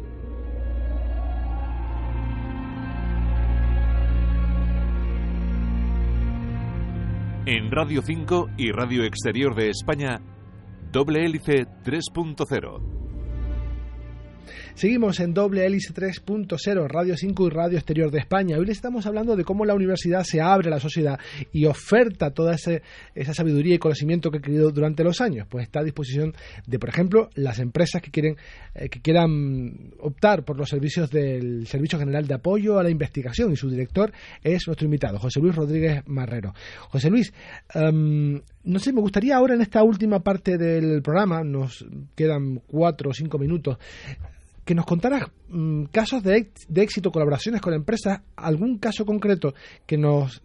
En 7.45 7.71
Radio 7.71 8.01
5 8.01 8.51
y 8.55 8.71
Radio 8.71 9.03
Exterior 9.03 9.53
de 9.53 9.69
España, 9.69 10.21
Doble 10.93 11.25
Hélice 11.25 11.65
3.0. 11.83 13.02
Seguimos 14.75 15.19
en 15.19 15.35
doble 15.35 15.65
hélice 15.65 15.93
3.0, 15.93 16.87
Radio 16.87 17.15
5 17.15 17.47
y 17.47 17.49
Radio 17.51 17.77
Exterior 17.77 18.09
de 18.09 18.17
España. 18.17 18.57
Hoy 18.57 18.65
les 18.65 18.77
estamos 18.77 19.05
hablando 19.05 19.35
de 19.35 19.43
cómo 19.43 19.65
la 19.65 19.75
universidad 19.75 20.23
se 20.23 20.41
abre 20.41 20.67
a 20.67 20.71
la 20.71 20.79
sociedad 20.79 21.19
y 21.51 21.65
oferta 21.65 22.31
toda 22.31 22.55
esa 22.55 23.33
sabiduría 23.33 23.75
y 23.75 23.77
conocimiento 23.77 24.31
que 24.31 24.39
ha 24.39 24.41
querido 24.41 24.71
durante 24.71 25.03
los 25.03 25.21
años. 25.21 25.47
Pues 25.47 25.65
está 25.65 25.81
a 25.81 25.83
disposición 25.83 26.33
de, 26.65 26.79
por 26.79 26.89
ejemplo, 26.89 27.29
las 27.35 27.59
empresas 27.59 28.01
que 28.01 28.09
quieren 28.09 28.35
eh, 28.73 28.89
que 28.89 28.99
quieran 28.99 29.93
optar 29.99 30.43
por 30.43 30.57
los 30.57 30.69
servicios 30.69 31.11
del 31.11 31.67
Servicio 31.67 31.99
General 31.99 32.25
de 32.25 32.33
Apoyo 32.33 32.79
a 32.79 32.83
la 32.83 32.89
Investigación 32.89 33.53
y 33.53 33.55
su 33.55 33.69
director 33.69 34.11
es 34.43 34.65
nuestro 34.65 34.85
invitado, 34.85 35.19
José 35.19 35.39
Luis 35.39 35.55
Rodríguez 35.55 36.01
Marrero. 36.07 36.53
José 36.89 37.11
Luis, 37.11 37.31
em, 37.75 38.41
no 38.63 38.79
sé, 38.79 38.91
me 38.91 39.01
gustaría 39.01 39.35
ahora 39.35 39.53
en 39.53 39.61
esta 39.61 39.83
última 39.83 40.21
parte 40.21 40.57
del 40.57 41.03
programa, 41.03 41.43
nos 41.43 41.85
quedan 42.15 42.61
cuatro 42.65 43.11
o 43.11 43.13
cinco 43.13 43.37
minutos, 43.37 43.77
que 44.65 44.75
nos 44.75 44.85
contaras 44.85 45.23
mm, 45.49 45.85
casos 45.85 46.23
de, 46.23 46.51
de, 46.67 46.81
éxito, 46.81 47.11
colaboraciones 47.11 47.61
con 47.61 47.73
empresas, 47.73 48.21
algún 48.35 48.77
caso 48.77 49.05
concreto 49.05 49.53
que 49.85 49.97
nos 49.97 50.41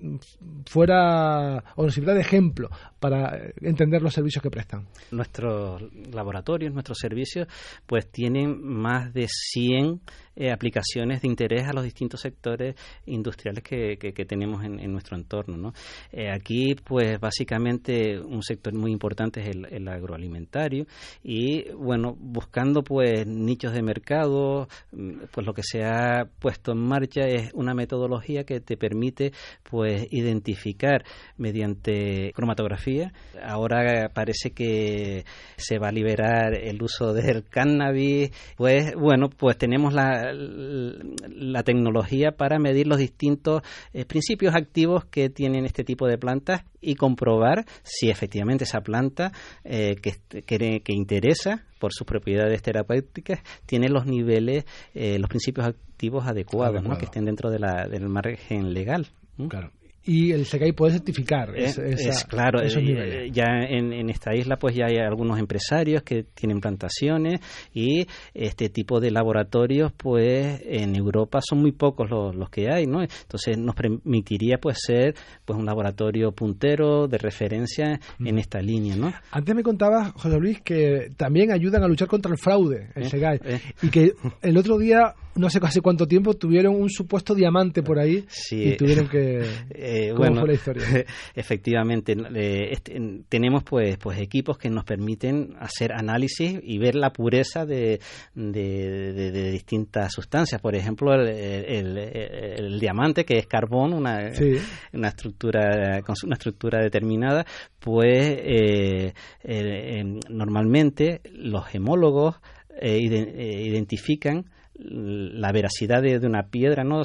fuera 0.67 1.63
o 1.77 1.85
nos 1.85 1.95
sirviera 1.95 2.15
de 2.15 2.21
ejemplo 2.21 2.69
para 2.99 3.37
eh, 3.37 3.55
entender 3.63 4.03
los 4.03 4.15
servicios 4.15 4.43
que 4.43 4.51
prestan. 4.51 4.87
Nuestros 5.11 5.83
laboratorios, 6.13 6.73
nuestros 6.73 6.99
servicios, 6.99 7.47
pues 7.87 8.11
tienen 8.11 8.61
más 8.63 9.13
de 9.13 9.27
100 9.29 10.01
eh, 10.41 10.53
aplicaciones 10.53 11.21
de 11.21 11.27
interés 11.27 11.67
a 11.67 11.73
los 11.73 11.83
distintos 11.83 12.21
sectores 12.21 12.77
industriales 13.07 13.65
que, 13.65 13.97
que, 13.99 14.25
tenemos 14.25 14.65
en, 14.65 14.93
nuestro 14.93 15.17
entorno. 15.17 15.57
¿no? 15.57 15.73
Eh, 16.13 16.31
aquí, 16.31 16.77
pues 16.77 17.19
básicamente 17.19 18.21
un 18.21 18.45
sector 18.45 18.73
muy 18.73 18.93
importante 18.93 19.41
es 19.41 19.49
el, 19.49 19.67
el, 19.69 19.89
agroalimentario 19.89 20.87
y, 21.25 21.69
bueno, 21.73 22.15
buscando 22.17 22.85
pues 22.85 23.27
nichos 23.27 23.73
de 23.73 23.83
mercado, 23.83 24.69
mm, 24.93 25.25
pues 25.33 25.45
lo 25.45 25.53
que 25.53 25.63
se 25.65 25.83
ha 25.83 26.29
puesto 26.39 26.71
en 26.71 26.87
marcha 26.87 27.23
es 27.23 27.51
una 27.55 27.75
metodología 27.75 28.45
que 28.45 28.61
te 28.61 28.77
permite 28.77 29.33
pues 29.69 30.07
identificar 30.13 31.05
mediante 31.37 32.31
cromatografía. 32.33 33.13
Ahora 33.43 34.09
parece 34.15 34.53
que 34.53 35.25
se 35.57 35.79
va 35.81 35.89
a 35.89 35.93
liberar 35.93 36.55
el 36.55 36.81
uso 36.81 37.13
del 37.13 37.43
cannabis. 37.43 38.31
Pues 38.57 38.95
bueno, 38.95 39.29
pues 39.31 39.59
tenemos 39.59 39.93
la, 39.93 40.28
la 40.33 41.63
tecnología 41.63 42.33
para 42.33 42.59
medir 42.59 42.87
los 42.87 42.99
distintos 42.99 43.63
eh, 43.93 44.05
principios 44.05 44.55
activos 44.55 45.05
que 45.05 45.31
tienen 45.31 45.65
este 45.65 45.85
tipo 45.85 46.07
de 46.07 46.19
plantas 46.19 46.65
y 46.81 46.95
comprobar 46.95 47.65
si 47.83 48.11
efectivamente 48.11 48.65
esa 48.65 48.81
planta 48.81 49.33
eh, 49.65 49.97
que, 49.97 50.15
que, 50.43 50.81
que, 50.81 50.93
interesa 50.93 51.65
por 51.79 51.93
sus 51.93 52.07
propiedades 52.07 52.63
terapéuticas 52.63 53.41
tiene 53.67 53.89
los 53.89 54.07
niveles, 54.07 54.65
eh, 54.95 55.19
los 55.19 55.29
principios 55.29 55.67
activos 55.67 56.27
adecuados, 56.27 56.77
Adecuado. 56.77 56.95
¿no? 56.95 56.99
que 56.99 57.07
estén 57.07 57.25
dentro 57.25 57.51
de 57.51 57.59
la, 57.59 57.89
del 57.89 58.09
margen 58.09 58.73
legal. 58.73 59.07
Claro 59.49 59.71
y 60.09 60.33
el 60.33 60.47
SECAI 60.47 60.73
puede 60.73 60.95
certificar 60.95 61.55
es, 61.55 61.77
esa, 61.77 62.09
es 62.09 62.25
claro 62.25 62.63
esos 62.63 62.83
eh, 62.83 63.29
ya 63.31 63.45
en, 63.69 63.93
en, 63.93 64.09
esta 64.09 64.35
isla 64.35 64.57
pues 64.57 64.75
ya 64.75 64.87
hay 64.87 64.97
algunos 64.97 65.39
empresarios 65.39 66.03
que 66.03 66.25
tienen 66.35 66.61
plantaciones 66.61 67.41
y 67.75 68.07
este 68.33 68.71
tipo 68.71 69.01
de 69.01 69.11
laboratorios 69.11 69.93
pues 69.95 70.63
en 70.65 70.97
Europa 70.97 71.41
son 71.47 71.61
muy 71.61 71.73
pocos 71.73 72.09
los, 72.09 72.35
los 72.35 72.49
que 72.49 72.73
hay 72.73 72.87
no 72.87 73.03
entonces 73.03 73.59
nos 73.59 73.75
permitiría 73.75 74.57
pues 74.57 74.79
ser 74.81 75.15
pues 75.45 75.59
un 75.59 75.67
laboratorio 75.67 76.33
puntero 76.33 77.07
de 77.07 77.19
referencia 77.19 78.01
mm. 78.19 78.27
en 78.27 78.39
esta 78.39 78.61
línea 78.61 78.97
no 78.97 79.13
antes 79.31 79.55
me 79.55 79.63
contabas 79.63 80.13
José 80.13 80.39
Luis 80.39 80.63
que 80.63 81.13
también 81.19 81.53
ayudan 81.53 81.83
a 81.83 81.87
luchar 81.87 82.09
contra 82.09 82.33
el 82.33 82.39
fraude 82.39 82.89
el 82.95 83.03
¿Eh? 83.03 83.11
SEGAI 83.11 83.41
¿Eh? 83.45 83.61
y 83.83 83.91
que 83.91 84.13
el 84.41 84.57
otro 84.57 84.79
día 84.79 85.15
no 85.39 85.51
sé 85.51 85.61
hace 85.63 85.81
cuánto 85.81 86.07
tiempo 86.07 86.35
tuvieron 86.35 86.75
un 86.75 86.91
supuesto 86.91 87.35
diamante 87.35 87.83
por 87.83 87.99
ahí 87.99 88.25
sí, 88.29 88.71
y 88.71 88.77
tuvieron 88.77 89.09
que 89.09 89.39
eh, 89.71 89.98
bueno, 90.17 90.41
fue 90.41 90.49
la 90.49 90.55
historia? 90.55 90.85
efectivamente, 91.35 92.13
eh, 92.13 92.69
este, 92.73 93.01
tenemos 93.29 93.65
pues, 93.65 93.97
pues 93.99 94.19
equipos 94.21 94.59
que 94.59 94.71
nos 94.71 94.85
permiten 94.85 95.55
hacer 95.59 95.93
análisis 95.93 96.59
y 96.63 96.79
ver 96.79 96.95
la 96.95 97.11
pureza 97.11 97.65
de, 97.67 98.01
de, 98.35 99.13
de, 99.13 99.31
de 99.31 99.51
distintas 99.51 100.13
sustancias. 100.13 100.61
Por 100.61 100.75
ejemplo, 100.75 101.15
el, 101.15 101.29
el, 101.29 101.99
el, 101.99 102.81
diamante, 102.81 103.25
que 103.25 103.39
es 103.39 103.47
carbón, 103.47 103.93
una, 103.93 104.35
sí. 104.35 104.57
una, 104.93 105.09
estructura, 105.09 106.03
con 106.03 106.15
una 106.25 106.35
estructura 106.35 106.81
determinada, 106.81 107.45
pues 107.79 108.17
eh, 108.17 109.13
eh, 109.43 110.05
normalmente 110.29 111.21
los 111.33 111.67
gemólogos 111.67 112.37
identifican 112.81 114.45
la 114.79 115.53
veracidad 115.53 116.03
de, 116.03 116.19
una 116.25 116.45
piedra, 116.45 116.85
¿no? 116.85 117.03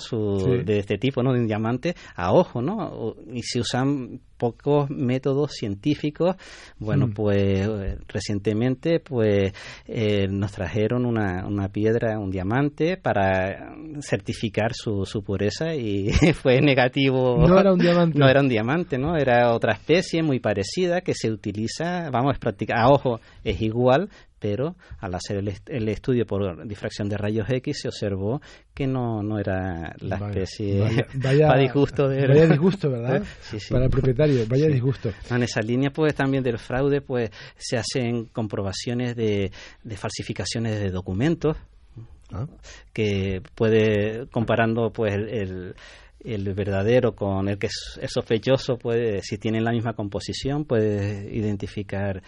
De 0.63 0.79
este 0.79 0.97
tipo, 0.97 1.23
¿no? 1.23 1.33
De 1.33 1.39
un 1.39 1.47
diamante 1.47 1.95
a 2.15 2.31
ojo, 2.31 2.61
¿no? 2.61 3.15
Y 3.31 3.41
se 3.41 3.59
usan 3.59 4.19
pocos 4.37 4.89
métodos 4.89 5.53
científicos. 5.53 6.35
Bueno, 6.77 7.07
mm. 7.07 7.13
pues 7.13 7.69
recientemente 8.07 8.99
pues 8.99 9.53
eh, 9.87 10.27
nos 10.29 10.51
trajeron 10.51 11.05
una, 11.05 11.47
una, 11.47 11.69
piedra, 11.69 12.19
un 12.19 12.29
diamante 12.29 12.97
para 12.97 13.73
certificar 14.01 14.73
su, 14.73 15.05
su 15.05 15.23
pureza 15.23 15.73
y 15.75 16.09
fue 16.33 16.61
negativo. 16.61 17.37
No 17.47 17.59
era 17.59 17.73
un 17.73 17.79
diamante. 17.79 18.19
No 18.19 18.27
era 18.27 18.41
un 18.41 18.49
diamante, 18.49 18.97
¿no? 18.97 19.15
Era 19.15 19.53
otra 19.53 19.73
especie 19.73 20.21
muy 20.21 20.39
parecida 20.39 21.01
que 21.01 21.13
se 21.13 21.31
utiliza, 21.31 22.09
vamos, 22.11 22.35
a 22.35 22.39
practicar 22.39 22.79
a 22.79 22.89
ojo 22.89 23.19
es 23.43 23.61
igual, 23.61 24.09
pero 24.43 24.75
al 24.99 25.15
hacer 25.15 25.37
el, 25.37 25.87
estudio 25.87 26.25
por 26.25 26.67
difracción 26.67 27.07
de 27.07 27.15
rayos 27.15 27.49
X 27.49 27.79
se 27.83 27.87
observó 27.87 28.41
que 28.73 28.85
no, 28.85 29.23
no 29.23 29.39
era 29.39 29.95
la 30.01 30.17
especie 30.17 30.81
vaya, 31.15 31.47
para 31.47 31.61
disgusto 31.61 32.09
de 32.09 32.27
vaya 32.27 32.45
disgusto 32.45 32.89
verdad 32.91 33.23
para 33.69 33.85
el 33.85 33.89
propietario 33.89 34.45
vaya 34.45 34.67
disgusto. 34.67 35.13
En 35.29 35.43
esa 35.43 35.61
línea 35.61 35.91
pues 35.91 36.13
también 36.13 36.43
del 36.43 36.59
fraude 36.59 36.99
pues 36.99 37.31
se 37.55 37.77
hacen 37.77 38.25
comprobaciones 38.25 39.15
de, 39.15 39.49
de 39.81 39.95
falsificaciones 39.95 40.77
de 40.77 40.89
documentos 40.89 41.55
ah. 42.33 42.45
que 42.91 43.41
puede 43.55 44.27
comparando 44.27 44.91
pues 44.91 45.13
el, 45.13 45.73
el 46.19 46.53
verdadero 46.53 47.15
con 47.15 47.47
el 47.47 47.57
que 47.57 47.67
es, 47.67 47.97
sospechoso 48.07 48.77
puede 48.77 49.21
si 49.21 49.37
tienen 49.37 49.63
la 49.63 49.71
misma 49.71 49.93
composición 49.93 50.65
puede 50.65 51.33
identificar 51.33 52.21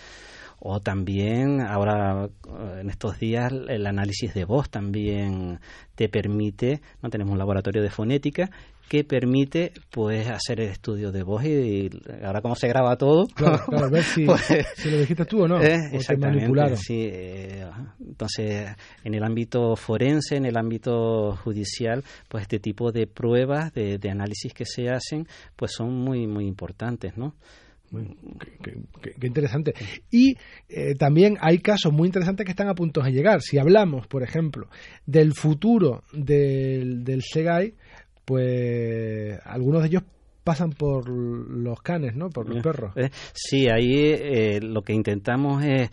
o 0.59 0.79
también 0.79 1.61
ahora 1.61 2.25
eh, 2.25 2.79
en 2.81 2.89
estos 2.89 3.19
días 3.19 3.51
el 3.51 3.85
análisis 3.85 4.33
de 4.33 4.45
voz 4.45 4.69
también 4.69 5.59
te 5.95 6.09
permite, 6.09 6.81
no 7.01 7.09
tenemos 7.09 7.33
un 7.33 7.39
laboratorio 7.39 7.81
de 7.81 7.89
fonética 7.89 8.49
que 8.87 9.03
permite 9.03 9.73
pues 9.89 10.27
hacer 10.29 10.61
el 10.61 10.69
estudio 10.69 11.11
de 11.11 11.23
voz 11.23 11.43
y, 11.43 11.89
ahora 12.23 12.41
como 12.41 12.55
se 12.55 12.67
graba 12.67 12.95
todo 12.97 13.25
claro, 13.27 13.63
a 13.71 13.89
ver 13.89 14.03
si, 14.03 14.25
pues, 14.25 14.41
si, 14.75 14.91
lo 14.91 14.99
dijiste 14.99 15.25
tú 15.25 15.43
o 15.43 15.47
no 15.47 15.61
eh, 15.61 15.89
exactamente 15.91 16.77
sí, 16.77 17.09
eh, 17.11 17.65
entonces 17.99 18.75
en 19.03 19.13
el 19.13 19.23
ámbito 19.23 19.75
forense 19.75 20.35
en 20.35 20.45
el 20.45 20.57
ámbito 20.57 21.35
judicial 21.37 22.03
pues 22.27 22.43
este 22.43 22.59
tipo 22.59 22.91
de 22.91 23.07
pruebas 23.07 23.73
de, 23.73 23.97
de 23.97 24.09
análisis 24.11 24.53
que 24.53 24.65
se 24.65 24.89
hacen 24.89 25.27
pues 25.55 25.71
son 25.71 25.91
muy 25.91 26.27
muy 26.27 26.45
importantes 26.45 27.17
no 27.17 27.33
Qué, 29.01 29.27
interesante. 29.27 29.73
Y 30.12 30.36
eh, 30.69 30.95
también 30.95 31.38
hay 31.41 31.60
casos 31.60 31.93
muy 31.93 32.08
interesantes 32.08 32.45
que 32.45 32.51
están 32.51 32.69
a 32.69 32.75
punto 32.75 33.01
de 33.01 33.12
llegar. 33.12 33.41
Si 33.41 33.58
hablamos, 33.58 34.08
por 34.08 34.23
ejemplo, 34.23 34.67
del 35.05 35.34
futuro 35.34 36.03
del, 36.13 37.03
del 37.03 37.21
Segai, 37.21 37.75
pues 38.23 39.39
algunos 39.43 39.81
de 39.81 39.88
ellos 39.88 40.03
pasan 40.43 40.71
por 40.71 41.10
los 41.10 41.81
canes, 41.81 42.15
¿no? 42.15 42.29
Por 42.29 42.47
los 42.47 42.62
perros. 42.62 42.95
Eh, 42.95 43.10
sí, 43.34 43.67
ahí 43.67 44.12
eh, 44.13 44.60
lo 44.62 44.84
que 44.84 44.93
intentamos 44.93 45.63
es 45.63 45.89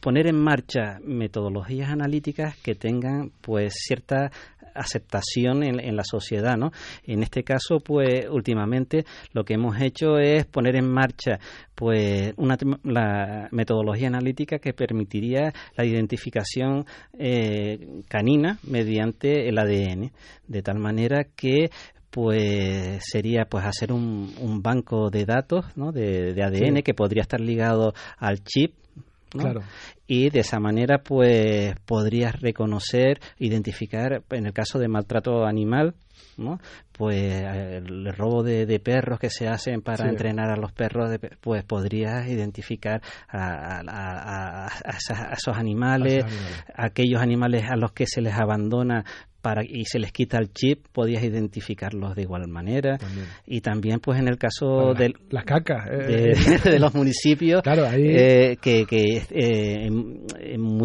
poner 0.00 0.28
en 0.28 0.36
marcha 0.36 1.00
metodologías 1.04 1.90
analíticas 1.90 2.56
que 2.58 2.74
tengan, 2.74 3.32
pues, 3.40 3.72
cierta 3.74 4.30
aceptación 4.74 5.62
en, 5.62 5.96
la 5.96 6.04
sociedad, 6.04 6.56
¿no? 6.56 6.70
En 7.04 7.22
este 7.22 7.42
caso, 7.42 7.78
pues 7.84 8.26
últimamente 8.30 9.04
lo 9.32 9.44
que 9.44 9.54
hemos 9.54 9.80
hecho 9.80 10.18
es 10.18 10.46
poner 10.46 10.76
en 10.76 10.90
marcha 10.90 11.38
pues 11.74 12.32
una 12.36 12.56
la 12.84 13.48
metodología 13.50 14.08
analítica 14.08 14.58
que 14.58 14.72
permitiría 14.72 15.52
la 15.76 15.84
identificación 15.84 16.84
eh, 17.18 18.02
canina 18.08 18.58
mediante 18.62 19.48
el 19.48 19.58
ADN, 19.58 20.12
de 20.46 20.62
tal 20.62 20.78
manera 20.78 21.24
que 21.36 21.70
pues 22.12 23.02
sería 23.10 23.46
pues 23.46 23.64
hacer 23.64 23.90
un, 23.90 24.34
un 24.38 24.62
banco 24.62 25.08
de 25.08 25.24
datos 25.24 25.64
¿no? 25.76 25.92
de, 25.92 26.34
ADN 26.42 26.82
que 26.82 26.92
podría 26.92 27.22
estar 27.22 27.40
ligado 27.40 27.94
al 28.18 28.44
chip 28.44 28.74
Claro. 29.38 29.62
Y 30.06 30.30
de 30.30 30.40
esa 30.40 30.60
manera, 30.60 30.98
pues 30.98 31.74
podrías 31.86 32.40
reconocer, 32.40 33.18
identificar, 33.38 34.22
en 34.30 34.46
el 34.46 34.52
caso 34.52 34.78
de 34.78 34.88
maltrato 34.88 35.46
animal, 35.46 35.94
¿no? 36.36 36.58
Pues 36.92 37.42
el 37.42 38.12
robo 38.12 38.42
de, 38.42 38.80
perros 38.80 39.18
que 39.18 39.30
se 39.30 39.48
hacen 39.48 39.80
para 39.80 40.08
entrenar 40.08 40.50
a 40.50 40.56
los 40.56 40.72
perros, 40.72 41.10
pues 41.40 41.64
podrías 41.64 42.28
identificar 42.28 43.00
a, 43.28 44.68
esos 45.32 45.56
animales, 45.56 46.24
aquellos 46.74 47.20
animales 47.20 47.64
a 47.70 47.76
los 47.76 47.92
que 47.92 48.06
se 48.06 48.20
les 48.20 48.34
abandona 48.34 49.04
para 49.42 49.62
y 49.64 49.84
se 49.84 49.98
les 49.98 50.12
quita 50.12 50.38
el 50.38 50.52
chip, 50.52 50.86
podías 50.92 51.22
identificarlos 51.24 52.14
de 52.14 52.22
igual 52.22 52.46
manera. 52.48 52.96
Y 53.44 53.60
también, 53.60 53.98
pues 53.98 54.20
en 54.20 54.28
el 54.28 54.38
caso 54.38 54.94
de 54.94 55.12
las 55.30 55.44
cacas 55.44 55.88
eh. 55.90 56.32
de, 56.64 56.78
los 56.78 56.94
municipios, 56.94 57.60
claro, 57.62 57.84
eh, 57.92 58.56
que, 58.60 58.86
que 58.86 59.16
eh, 59.30 59.86
en, 59.86 60.24
en, 60.38 60.80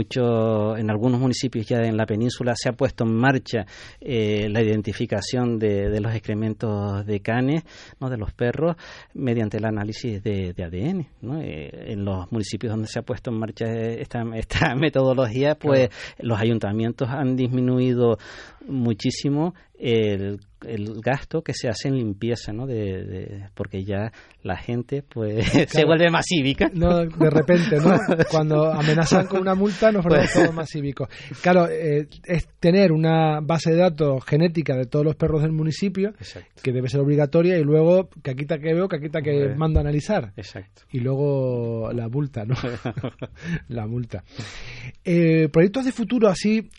en 0.77 0.89
algunos 0.89 1.19
municipios 1.19 1.67
ya 1.67 1.77
en 1.77 1.95
la 1.95 2.05
península 2.05 2.53
se 2.55 2.69
ha 2.69 2.73
puesto 2.73 3.05
en 3.05 3.13
marcha 3.13 3.65
la 4.01 4.61
identificación 4.61 5.59
de, 5.59 5.89
de, 5.89 6.01
los 6.01 6.13
excrementos 6.13 7.05
de 7.05 7.19
canes, 7.19 7.63
¿no? 7.99 8.09
de 8.09 8.17
los 8.17 8.33
perros, 8.33 8.75
mediante 9.13 9.57
el 9.57 9.65
análisis 9.65 10.21
de, 10.23 10.53
ADN. 10.57 11.07
¿no? 11.21 11.39
en 11.41 12.03
los 12.03 12.31
municipios 12.31 12.71
donde 12.71 12.87
se 12.87 12.99
ha 12.99 13.03
puesto 13.03 13.29
en 13.29 13.37
marcha 13.37 13.65
esta, 13.65 14.23
esta 14.35 14.75
metodología, 14.75 15.55
pues 15.55 15.89
los 16.19 16.39
ayuntamientos 16.39 17.07
han 17.09 17.35
disminuido 17.35 18.17
muchísimo 18.67 19.53
el, 19.79 20.39
el, 20.65 21.01
gasto 21.01 21.43
que 21.43 21.53
se 21.53 21.69
hace 21.69 21.87
en 21.87 21.97
limpieza, 21.97 22.51
¿no? 22.51 22.65
De, 22.65 23.47
porque 23.53 23.83
ya 23.83 24.11
la 24.41 24.57
gente 24.57 25.03
pues 25.03 25.45
se 25.69 25.85
vuelve 25.85 26.09
más 26.09 26.25
cívica. 26.27 26.69
No, 26.73 27.05
de 27.05 27.29
repente, 27.29 27.77
¿no? 27.77 27.95
Cuando 28.31 28.71
amenazan 28.71 29.27
con 29.27 29.41
una 29.41 29.53
multa 29.53 29.91
nos 29.91 30.03
volvemos 30.03 30.31
pues. 30.33 30.53
más 30.53 30.69
cívicos. 30.69 31.09
Claro, 31.41 31.67
eh, 31.69 32.07
es 32.25 32.47
tener 32.59 32.91
una 32.91 33.39
base 33.41 33.71
de 33.71 33.77
datos 33.77 34.23
genética 34.25 34.75
de 34.75 34.85
todos 34.85 35.05
los 35.05 35.15
perros 35.15 35.43
del 35.43 35.51
municipio, 35.51 36.13
que 36.63 36.71
debe 36.71 36.89
ser 36.89 37.01
obligatoria, 37.01 37.57
y 37.57 37.63
luego 37.63 38.09
caquita 38.21 38.57
que 38.57 38.73
veo, 38.73 38.87
caquita 38.87 39.21
que 39.21 39.45
pues. 39.45 39.57
mando 39.57 39.79
a 39.79 39.81
analizar. 39.81 40.33
Exacto. 40.35 40.83
Y 40.91 40.99
luego 40.99 41.91
la 41.93 42.09
multa, 42.09 42.45
¿no? 42.45 42.55
la 43.67 43.85
multa. 43.85 44.23
Eh, 45.03 45.49
proyectos 45.49 45.85
de 45.85 45.91
futuro 45.91 46.27
así 46.27 46.69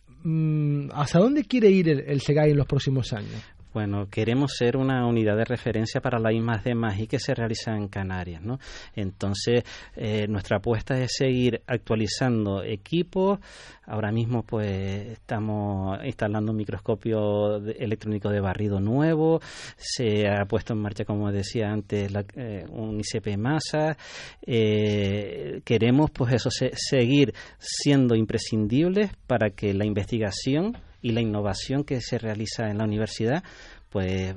¿Hasta 0.93 1.19
dónde 1.19 1.45
quiere 1.45 1.71
ir 1.71 1.89
el, 1.89 2.01
el 2.01 2.21
SEGAI 2.21 2.51
en 2.51 2.57
los 2.57 2.67
próximos 2.67 3.13
años? 3.13 3.43
Bueno, 3.79 4.09
queremos 4.11 4.55
ser 4.59 4.77
una 4.77 5.07
unidad 5.07 5.37
de 5.37 5.45
referencia 5.45 6.01
para 6.01 6.19
la 6.19 6.33
I 6.33 6.41
más 6.41 6.64
D 6.64 6.75
que 7.09 7.21
se 7.21 7.33
realiza 7.33 7.77
en 7.77 7.87
Canarias, 7.87 8.43
¿no? 8.43 8.59
Entonces, 8.97 9.62
eh, 9.95 10.27
nuestra 10.27 10.57
apuesta 10.57 10.99
es 10.99 11.12
seguir 11.17 11.62
actualizando 11.64 12.64
equipos. 12.64 13.38
Ahora 13.87 14.11
mismo, 14.11 14.43
pues, 14.43 15.12
estamos 15.12 15.97
instalando 16.05 16.51
un 16.51 16.59
microscopio 16.59 17.59
electrónico 17.59 18.31
de 18.31 18.41
barrido 18.41 18.81
nuevo. 18.81 19.38
Se 19.77 20.27
ha 20.27 20.45
puesto 20.47 20.73
en 20.73 20.81
marcha, 20.81 21.05
como 21.05 21.31
decía 21.31 21.71
antes, 21.71 22.11
eh, 22.35 22.64
un 22.71 22.99
ICP 22.99 23.37
masa. 23.37 23.97
Eh, 24.45 25.61
queremos, 25.64 26.11
pues, 26.11 26.33
eso, 26.33 26.51
seguir 26.51 27.33
siendo 27.59 28.17
imprescindibles 28.17 29.12
para 29.29 29.51
que 29.51 29.73
la 29.73 29.87
investigación 29.87 30.77
y 31.01 31.13
la 31.13 31.21
innovación 31.21 31.85
que 31.85 32.01
se 32.01 32.19
realiza 32.19 32.71
en 32.71 32.79
la 32.79 32.85
universidad 32.85 33.43
pues 33.91 34.35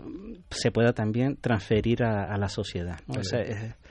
se 0.50 0.72
pueda 0.72 0.94
también 0.94 1.36
transferir 1.36 2.04
a, 2.04 2.38
la 2.38 2.48
sociedad. 2.48 3.00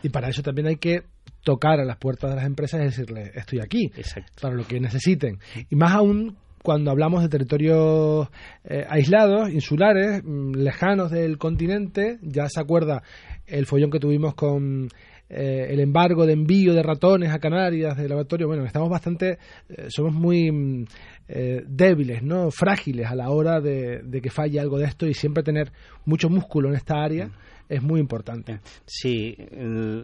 Y 0.02 0.08
para 0.08 0.28
eso 0.28 0.42
también 0.42 0.68
hay 0.68 0.76
que 0.76 1.02
tocar 1.42 1.80
a 1.80 1.84
las 1.84 1.98
puertas 1.98 2.30
de 2.30 2.36
las 2.36 2.46
empresas 2.46 2.80
y 2.80 2.84
decirles, 2.84 3.30
estoy 3.34 3.60
aquí, 3.60 3.92
para 4.40 4.54
lo 4.54 4.66
que 4.66 4.80
necesiten. 4.80 5.38
Y 5.68 5.76
más 5.76 5.92
aún 5.92 6.36
cuando 6.62 6.90
hablamos 6.90 7.22
de 7.22 7.28
territorios 7.28 8.28
eh, 8.64 8.84
aislados, 8.88 9.50
insulares, 9.50 10.22
mm, 10.24 10.56
lejanos 10.56 11.10
del 11.10 11.38
continente, 11.38 12.18
ya 12.22 12.48
se 12.48 12.60
acuerda 12.60 13.02
el 13.46 13.66
follón 13.66 13.90
que 13.90 13.98
tuvimos 13.98 14.34
con 14.34 14.88
eh, 15.32 15.68
el 15.70 15.78
embargo 15.78 16.26
de 16.26 16.32
envío 16.32 16.74
de 16.74 16.82
ratones 16.82 17.30
a 17.32 17.38
Canarias, 17.38 17.96
de 17.96 18.08
laboratorio, 18.08 18.48
bueno, 18.48 18.64
estamos 18.64 18.90
bastante, 18.90 19.38
eh, 19.68 19.86
somos 19.88 20.12
muy 20.12 20.50
mm, 20.50 20.84
eh, 21.28 21.62
débiles, 21.68 22.24
¿no? 22.24 22.50
Frágiles 22.50 23.06
a 23.06 23.14
la 23.14 23.30
hora 23.30 23.60
de, 23.60 24.02
que 24.20 24.30
falle 24.30 24.58
algo 24.58 24.76
de 24.76 24.86
esto 24.86 25.06
y 25.06 25.14
siempre 25.14 25.44
tener 25.44 25.70
mucho 26.04 26.28
músculo 26.28 26.68
en 26.68 26.74
esta 26.74 27.00
área. 27.00 27.28
Mm. 27.28 27.32
Es 27.68 27.80
muy 27.80 28.00
importante. 28.00 28.58
Sí, 28.84 29.36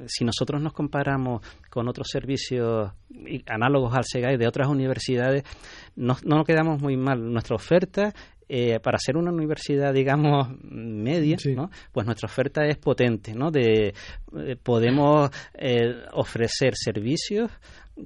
si 0.06 0.24
nosotros 0.24 0.62
nos 0.62 0.72
comparamos 0.72 1.42
con 1.68 1.88
otros 1.88 2.06
servicios 2.08 2.92
análogos 3.48 3.92
al 3.92 4.04
SEGAI 4.04 4.36
de 4.36 4.46
otras 4.46 4.68
universidades, 4.68 5.42
no, 5.96 6.16
no 6.24 6.36
nos 6.36 6.46
quedamos 6.46 6.80
muy 6.80 6.96
mal. 6.96 7.20
Nuestra 7.32 7.56
oferta 7.56 8.14
eh, 8.48 8.78
para 8.80 8.98
ser 8.98 9.16
una 9.16 9.32
universidad, 9.32 9.92
digamos, 9.92 10.48
media, 10.62 11.37
¿no? 11.54 11.70
pues 11.92 12.06
nuestra 12.06 12.26
oferta 12.26 12.64
es 12.64 12.76
potente, 12.76 13.35
¿no? 13.35 13.50
De, 13.50 13.92
eh, 14.37 14.56
podemos 14.62 15.30
eh, 15.54 16.04
ofrecer 16.12 16.74
servicios 16.76 17.50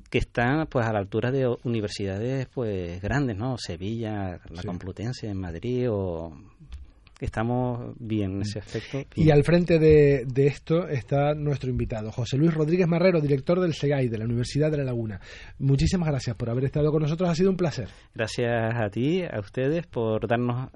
que 0.08 0.18
están 0.18 0.66
pues 0.68 0.86
a 0.86 0.92
la 0.92 1.00
altura 1.00 1.30
de 1.30 1.46
universidades 1.64 2.46
pues 2.46 3.02
grandes, 3.02 3.36
¿no? 3.36 3.56
Sevilla, 3.58 4.40
la 4.48 4.62
Complutense 4.62 5.28
en 5.28 5.38
Madrid 5.38 5.90
o 5.90 6.32
estamos 7.20 7.94
bien 7.98 8.32
en 8.32 8.42
ese 8.42 8.60
aspecto. 8.60 9.20
Y 9.20 9.30
al 9.30 9.44
frente 9.44 9.78
de, 9.78 10.26
esto 10.46 10.88
está 10.88 11.34
nuestro 11.34 11.70
invitado, 11.70 12.10
José 12.10 12.36
Luis 12.36 12.52
Rodríguez 12.54 12.86
Marrero, 12.88 13.20
director 13.20 13.60
del 13.60 13.74
SEGAI, 13.74 14.08
de 14.08 14.18
la 14.18 14.24
Universidad 14.24 14.70
de 14.70 14.78
La 14.78 14.84
Laguna. 14.84 15.20
Muchísimas 15.58 16.08
gracias 16.08 16.36
por 16.36 16.50
haber 16.50 16.64
estado 16.64 16.90
con 16.90 17.02
nosotros, 17.02 17.28
ha 17.28 17.34
sido 17.34 17.50
un 17.50 17.56
placer. 17.56 17.88
Gracias 18.14 18.74
a 18.74 18.88
ti, 18.90 19.22
a 19.22 19.38
ustedes, 19.40 19.86
por 19.86 20.26
darnos 20.26 20.70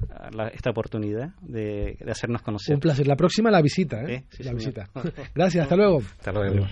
esta 0.52 0.70
oportunidad 0.70 1.34
de, 1.40 1.96
hacernos 2.08 2.42
conocer. 2.42 2.74
Un 2.74 2.80
placer. 2.80 3.06
La 3.06 3.16
próxima 3.16 3.50
la 3.50 3.62
visita, 3.62 4.02
¿eh? 4.04 4.24
la 4.38 4.52
visita. 4.52 4.88
Gracias, 5.34 5.62
hasta 5.64 5.76
luego. 5.76 5.98
Hasta 5.98 6.32
luego. 6.32 6.66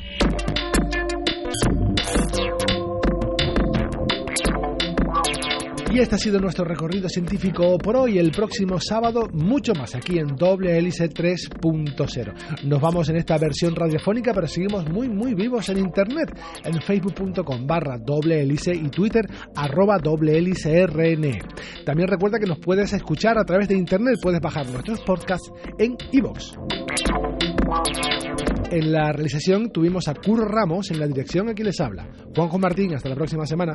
Y 5.92 5.98
este 5.98 6.14
ha 6.14 6.18
sido 6.18 6.40
nuestro 6.40 6.64
recorrido 6.64 7.06
científico 7.06 7.76
por 7.76 7.96
hoy. 7.96 8.18
El 8.18 8.30
próximo 8.30 8.80
sábado, 8.80 9.28
mucho 9.30 9.74
más 9.74 9.94
aquí 9.94 10.18
en 10.18 10.36
Doble 10.36 10.78
Hélice 10.78 11.10
3.0. 11.10 12.64
Nos 12.64 12.80
vamos 12.80 13.10
en 13.10 13.16
esta 13.16 13.36
versión 13.36 13.76
radiofónica, 13.76 14.32
pero 14.32 14.46
seguimos 14.46 14.88
muy, 14.88 15.10
muy 15.10 15.34
vivos 15.34 15.68
en 15.68 15.80
internet. 15.80 16.34
En 16.64 16.80
facebook.com 16.80 17.66
barra 17.66 17.98
doble 17.98 18.40
hélice 18.40 18.72
y 18.74 18.88
Twitter 18.88 19.26
arroba 19.54 19.98
doble 19.98 20.40
RN. 20.40 21.84
También 21.84 22.08
recuerda 22.08 22.38
que 22.38 22.46
nos 22.46 22.58
puedes 22.58 22.90
escuchar 22.94 23.36
a 23.36 23.44
través 23.44 23.68
de 23.68 23.76
internet. 23.76 24.14
Puedes 24.22 24.40
bajar 24.40 24.66
nuestros 24.70 25.02
podcasts 25.02 25.52
en 25.78 25.98
iVoox. 26.10 26.56
En 28.70 28.92
la 28.92 29.12
realización 29.12 29.70
tuvimos 29.70 30.08
a 30.08 30.14
Curro 30.14 30.46
Ramos 30.46 30.90
en 30.90 30.98
la 30.98 31.06
dirección 31.06 31.50
aquí 31.50 31.62
les 31.62 31.78
habla. 31.80 32.08
Juanjo 32.34 32.58
Martín, 32.58 32.94
hasta 32.94 33.10
la 33.10 33.14
próxima 33.14 33.44
semana. 33.44 33.74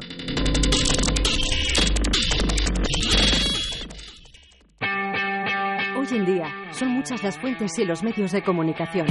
Hoy 6.09 6.17
en 6.17 6.25
día 6.25 6.53
son 6.71 6.89
muchas 6.89 7.21
las 7.23 7.37
fuentes 7.37 7.77
y 7.79 7.83
los 7.85 8.01
medios 8.01 8.31
de 8.31 8.41
comunicación. 8.41 9.07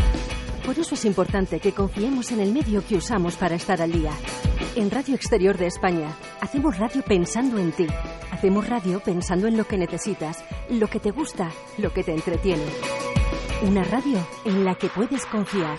Por 0.64 0.78
eso 0.78 0.94
es 0.94 1.04
importante 1.04 1.60
que 1.60 1.72
confiemos 1.72 2.30
en 2.32 2.40
el 2.40 2.52
medio 2.52 2.82
que 2.86 2.96
usamos 2.96 3.36
para 3.36 3.54
estar 3.54 3.82
al 3.82 3.92
día. 3.92 4.12
En 4.76 4.90
Radio 4.90 5.14
Exterior 5.14 5.58
de 5.58 5.66
España 5.66 6.08
hacemos 6.40 6.78
radio 6.78 7.02
pensando 7.02 7.58
en 7.58 7.72
ti. 7.72 7.86
Hacemos 8.30 8.68
radio 8.68 9.00
pensando 9.00 9.46
en 9.46 9.56
lo 9.56 9.66
que 9.66 9.76
necesitas, 9.76 10.42
lo 10.70 10.88
que 10.88 11.00
te 11.00 11.10
gusta, 11.10 11.50
lo 11.78 11.92
que 11.92 12.02
te 12.02 12.12
entretiene. 12.12 12.64
Una 13.62 13.84
radio 13.84 14.26
en 14.44 14.64
la 14.64 14.74
que 14.76 14.88
puedes 14.88 15.26
confiar. 15.26 15.76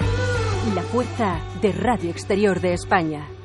La 0.75 0.83
fuerza 0.83 1.39
de 1.61 1.71
Radio 1.71 2.11
Exterior 2.11 2.59
de 2.59 2.73
España. 2.73 3.36